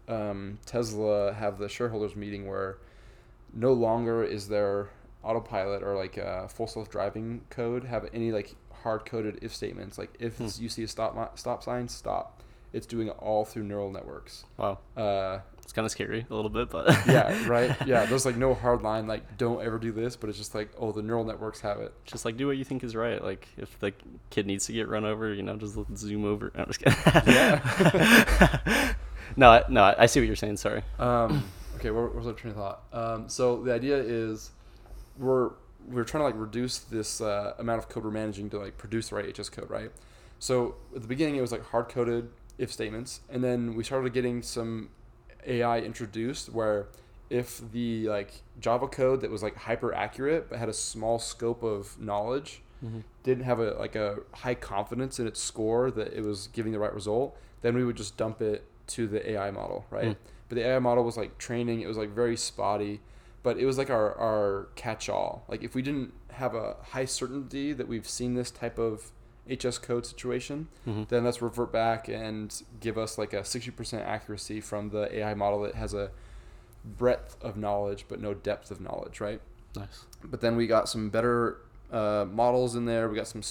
[0.07, 2.77] um, Tesla have the shareholders meeting where
[3.53, 4.90] no longer is there
[5.23, 8.56] autopilot or like uh, full self driving code have any like
[8.86, 9.98] hard coded if statements.
[9.98, 10.48] Like if Hmm.
[10.64, 12.41] you see a stop stop sign, stop.
[12.72, 14.44] It's doing it all through neural networks.
[14.57, 17.76] Wow, Uh, it's kind of scary a little bit, but yeah, right.
[17.88, 20.70] Yeah, there's like no hard line like don't ever do this, but it's just like
[20.78, 21.94] oh the neural networks have it.
[22.06, 23.24] just like do what you think is right.
[23.24, 23.91] Like if the
[24.30, 26.52] kid needs to get run over, you know, just zoom over.
[26.53, 27.34] No, I'm just kidding.
[27.34, 28.94] Yeah.
[29.38, 30.57] no, I, no, I see what you're saying.
[30.57, 30.84] Sorry.
[30.99, 31.44] Um,
[31.78, 32.84] okay, where, where's our train of thought?
[32.94, 34.52] Um, so the idea is
[35.18, 35.52] we're
[35.88, 39.10] we're trying to like reduce this uh, amount of code we're managing to like produce
[39.10, 39.91] the right HS code, right?
[40.40, 44.14] So at the beginning it was like hard coded if statements, and then we started
[44.14, 44.90] getting some
[45.45, 46.88] AI introduced where
[47.30, 51.64] if the like Java code that was like hyper accurate but had a small scope
[51.64, 53.03] of knowledge Mhm.
[53.24, 56.78] didn't have a like a high confidence in its score that it was giving the
[56.80, 60.10] right result, then we would just dump it to the AI model, right?
[60.10, 60.16] Mm.
[60.49, 62.99] But the AI model was like training, it was like very spotty,
[63.45, 65.45] but it was like our, our catch all.
[65.47, 69.11] Like if we didn't have a high certainty that we've seen this type of
[69.47, 71.07] HS code situation, Mhm.
[71.09, 72.47] then let's revert back and
[72.80, 76.09] give us like a 60% accuracy from the AI model that has a
[76.84, 79.41] breadth of knowledge but no depth of knowledge, right?
[79.76, 80.05] Nice.
[80.23, 81.57] but then we got some better
[81.91, 83.07] uh, models in there.
[83.09, 83.41] We got some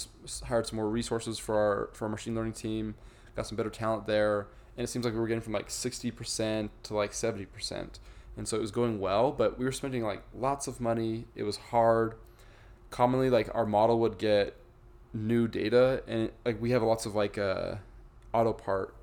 [0.47, 2.95] hired some more resources for our for our machine learning team.
[3.35, 6.11] Got some better talent there, and it seems like we were getting from like sixty
[6.11, 7.99] percent to like seventy percent,
[8.37, 9.31] and so it was going well.
[9.31, 11.25] But we were spending like lots of money.
[11.35, 12.15] It was hard.
[12.89, 14.55] Commonly, like our model would get
[15.13, 17.75] new data, and like we have lots of like uh,
[18.33, 18.93] auto part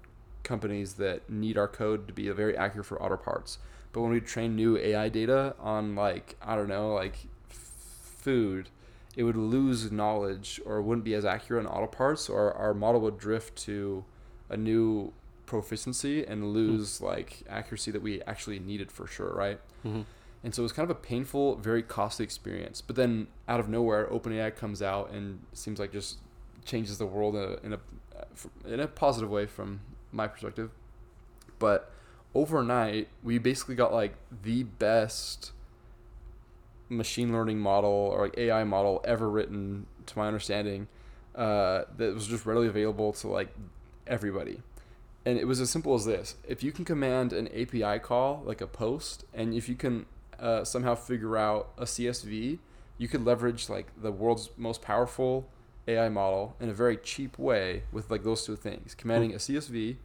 [0.43, 3.59] companies that need our code to be very accurate for auto parts.
[3.93, 7.17] But when we train new AI data on like I don't know like
[7.49, 8.69] food,
[9.17, 13.01] it would lose knowledge or wouldn't be as accurate on auto parts, or our model
[13.03, 14.05] would drift to
[14.49, 15.13] a new
[15.61, 19.61] proficiency and lose like accuracy that we actually needed for sure, right?
[19.83, 20.03] hmm
[20.43, 22.81] And so it was kind of a painful, very costly experience.
[22.81, 26.19] But then out of nowhere, OpenAI comes out and seems like just
[26.65, 27.81] changes the world in a in a,
[28.75, 29.81] in a positive way from
[30.11, 30.71] my perspective.
[31.59, 31.91] But
[32.35, 35.53] overnight, we basically got like the best
[36.89, 40.89] machine learning model or like AI model ever written, to my understanding,
[41.35, 43.51] uh, that was just readily available to like
[44.07, 44.61] everybody.
[45.25, 48.61] And it was as simple as this: if you can command an API call, like
[48.61, 50.07] a post, and if you can
[50.39, 52.59] uh, somehow figure out a CSV,
[52.99, 55.49] you could leverage like the world's most powerful
[55.87, 59.97] AI model in a very cheap way with like those two things: commanding a CSV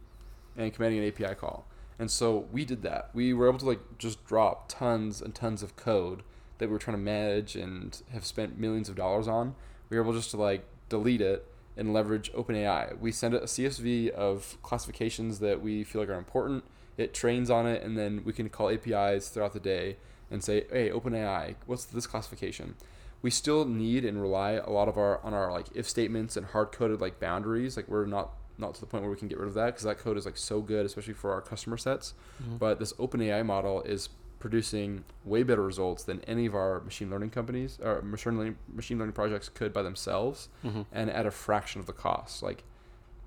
[0.56, 1.66] and commanding an API call.
[1.98, 3.10] And so we did that.
[3.12, 6.22] We were able to like just drop tons and tons of code
[6.58, 9.54] that we were trying to manage and have spent millions of dollars on.
[9.90, 11.46] We were able just to like delete it
[11.78, 12.98] and leverage OpenAI.
[12.98, 16.64] We send it a CSV of classifications that we feel like are important.
[16.96, 19.96] It trains on it, and then we can call APIs throughout the day
[20.30, 22.74] and say, "Hey, OpenAI, what's this classification?"
[23.22, 26.46] We still need and rely a lot of our on our like if statements and
[26.46, 27.76] hard coded like boundaries.
[27.76, 29.84] Like we're not not to the point where we can get rid of that because
[29.84, 32.14] that code is like so good, especially for our customer sets.
[32.42, 32.58] Mhm.
[32.58, 37.30] But this OpenAI model is producing way better results than any of our machine learning
[37.30, 41.80] companies or machine learning machine learning projects could by themselves hmm and at a fraction
[41.80, 42.62] of the cost like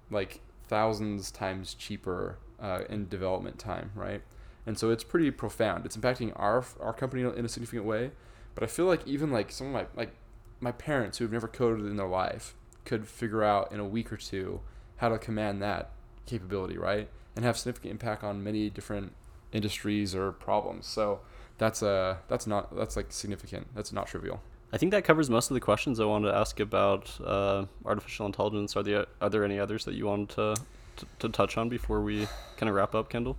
[0.09, 4.21] like thousands times cheaper uh, in development time right?
[4.65, 5.85] And so it's pretty profound.
[5.85, 8.11] It's impacting our our company in a significant way
[8.53, 10.13] but i feel like even like some of my like
[10.59, 12.53] my parents who have never coded in their life
[12.85, 14.59] could figure out in a week or two
[14.97, 15.91] how to command that
[16.25, 17.09] capability right?
[17.35, 19.13] And have significant impact on many different
[19.53, 21.19] industries or problems so
[21.57, 24.41] that's uh that's not that's like significant that's not trivial
[24.73, 28.25] I think that covers most of the questions I wanted to ask about uh, artificial
[28.25, 28.77] intelligence.
[28.77, 30.55] Are there are there any others that you wanted to,
[30.95, 32.25] to, to touch on before we
[32.55, 33.35] kind of wrap up, Kendall?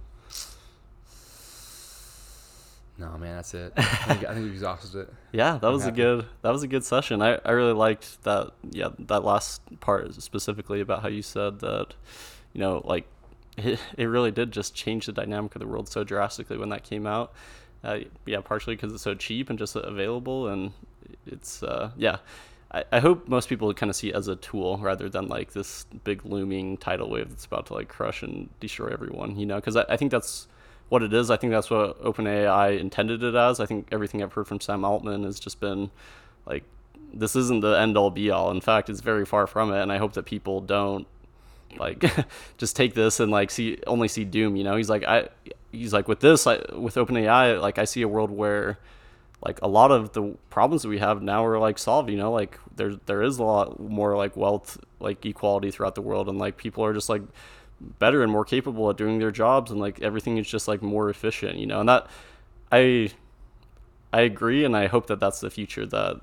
[2.98, 5.84] no man that's it i think, I think we exhausted it Yeah, that I'm was
[5.84, 6.02] happy.
[6.02, 7.22] a good that was a good session.
[7.22, 11.94] I, I really liked that yeah, that last part specifically about how you said that
[12.52, 13.06] you know, like
[13.56, 16.84] it, it really did just change the dynamic of the world so drastically when that
[16.84, 17.32] came out.
[17.84, 20.72] Uh, yeah, partially because it's so cheap and just available and
[21.26, 22.18] it's uh, yeah.
[22.70, 25.52] I, I hope most people kind of see it as a tool rather than like
[25.52, 29.56] this big looming tidal wave that's about to like crush and destroy everyone, you know,
[29.56, 30.46] because I, I think that's
[30.88, 31.30] what it is.
[31.30, 33.60] I think that's what OpenAI intended it as.
[33.60, 35.90] I think everything I've heard from Sam Altman has just been
[36.46, 36.64] like,
[37.14, 38.50] this isn't the end all be all.
[38.50, 39.82] In fact, it's very far from it.
[39.82, 41.06] And I hope that people don't
[41.78, 42.04] like
[42.58, 44.56] just take this and like see only see doom.
[44.56, 45.28] You know, he's like I,
[45.70, 48.78] he's like with this I, with OpenAI, like I see a world where
[49.44, 52.32] like a lot of the problems that we have now are like solved you know
[52.32, 56.38] like there there is a lot more like wealth like equality throughout the world and
[56.38, 57.22] like people are just like
[57.80, 61.10] better and more capable at doing their jobs and like everything is just like more
[61.10, 62.06] efficient you know and that
[62.70, 63.10] i
[64.12, 66.16] i agree and i hope that that's the future that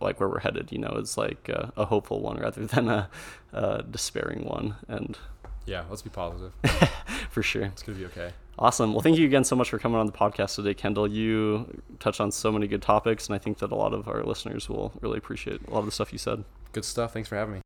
[0.00, 3.08] like where we're headed you know is like a, a hopeful one rather than a,
[3.52, 5.18] a despairing one and
[5.66, 6.52] Yeah, let's be positive.
[7.30, 8.32] for sure It's gonna be okay.
[8.58, 8.92] Awesome.
[8.92, 11.08] Well, thank you again so much for coming on the podcast today, Kendall.
[11.08, 14.22] You touched on so many good topics, and I think that a lot of our
[14.22, 16.44] listeners will really appreciate a lot of the stuff you said.
[16.72, 17.14] Good stuff.
[17.14, 17.60] Thanks for having me.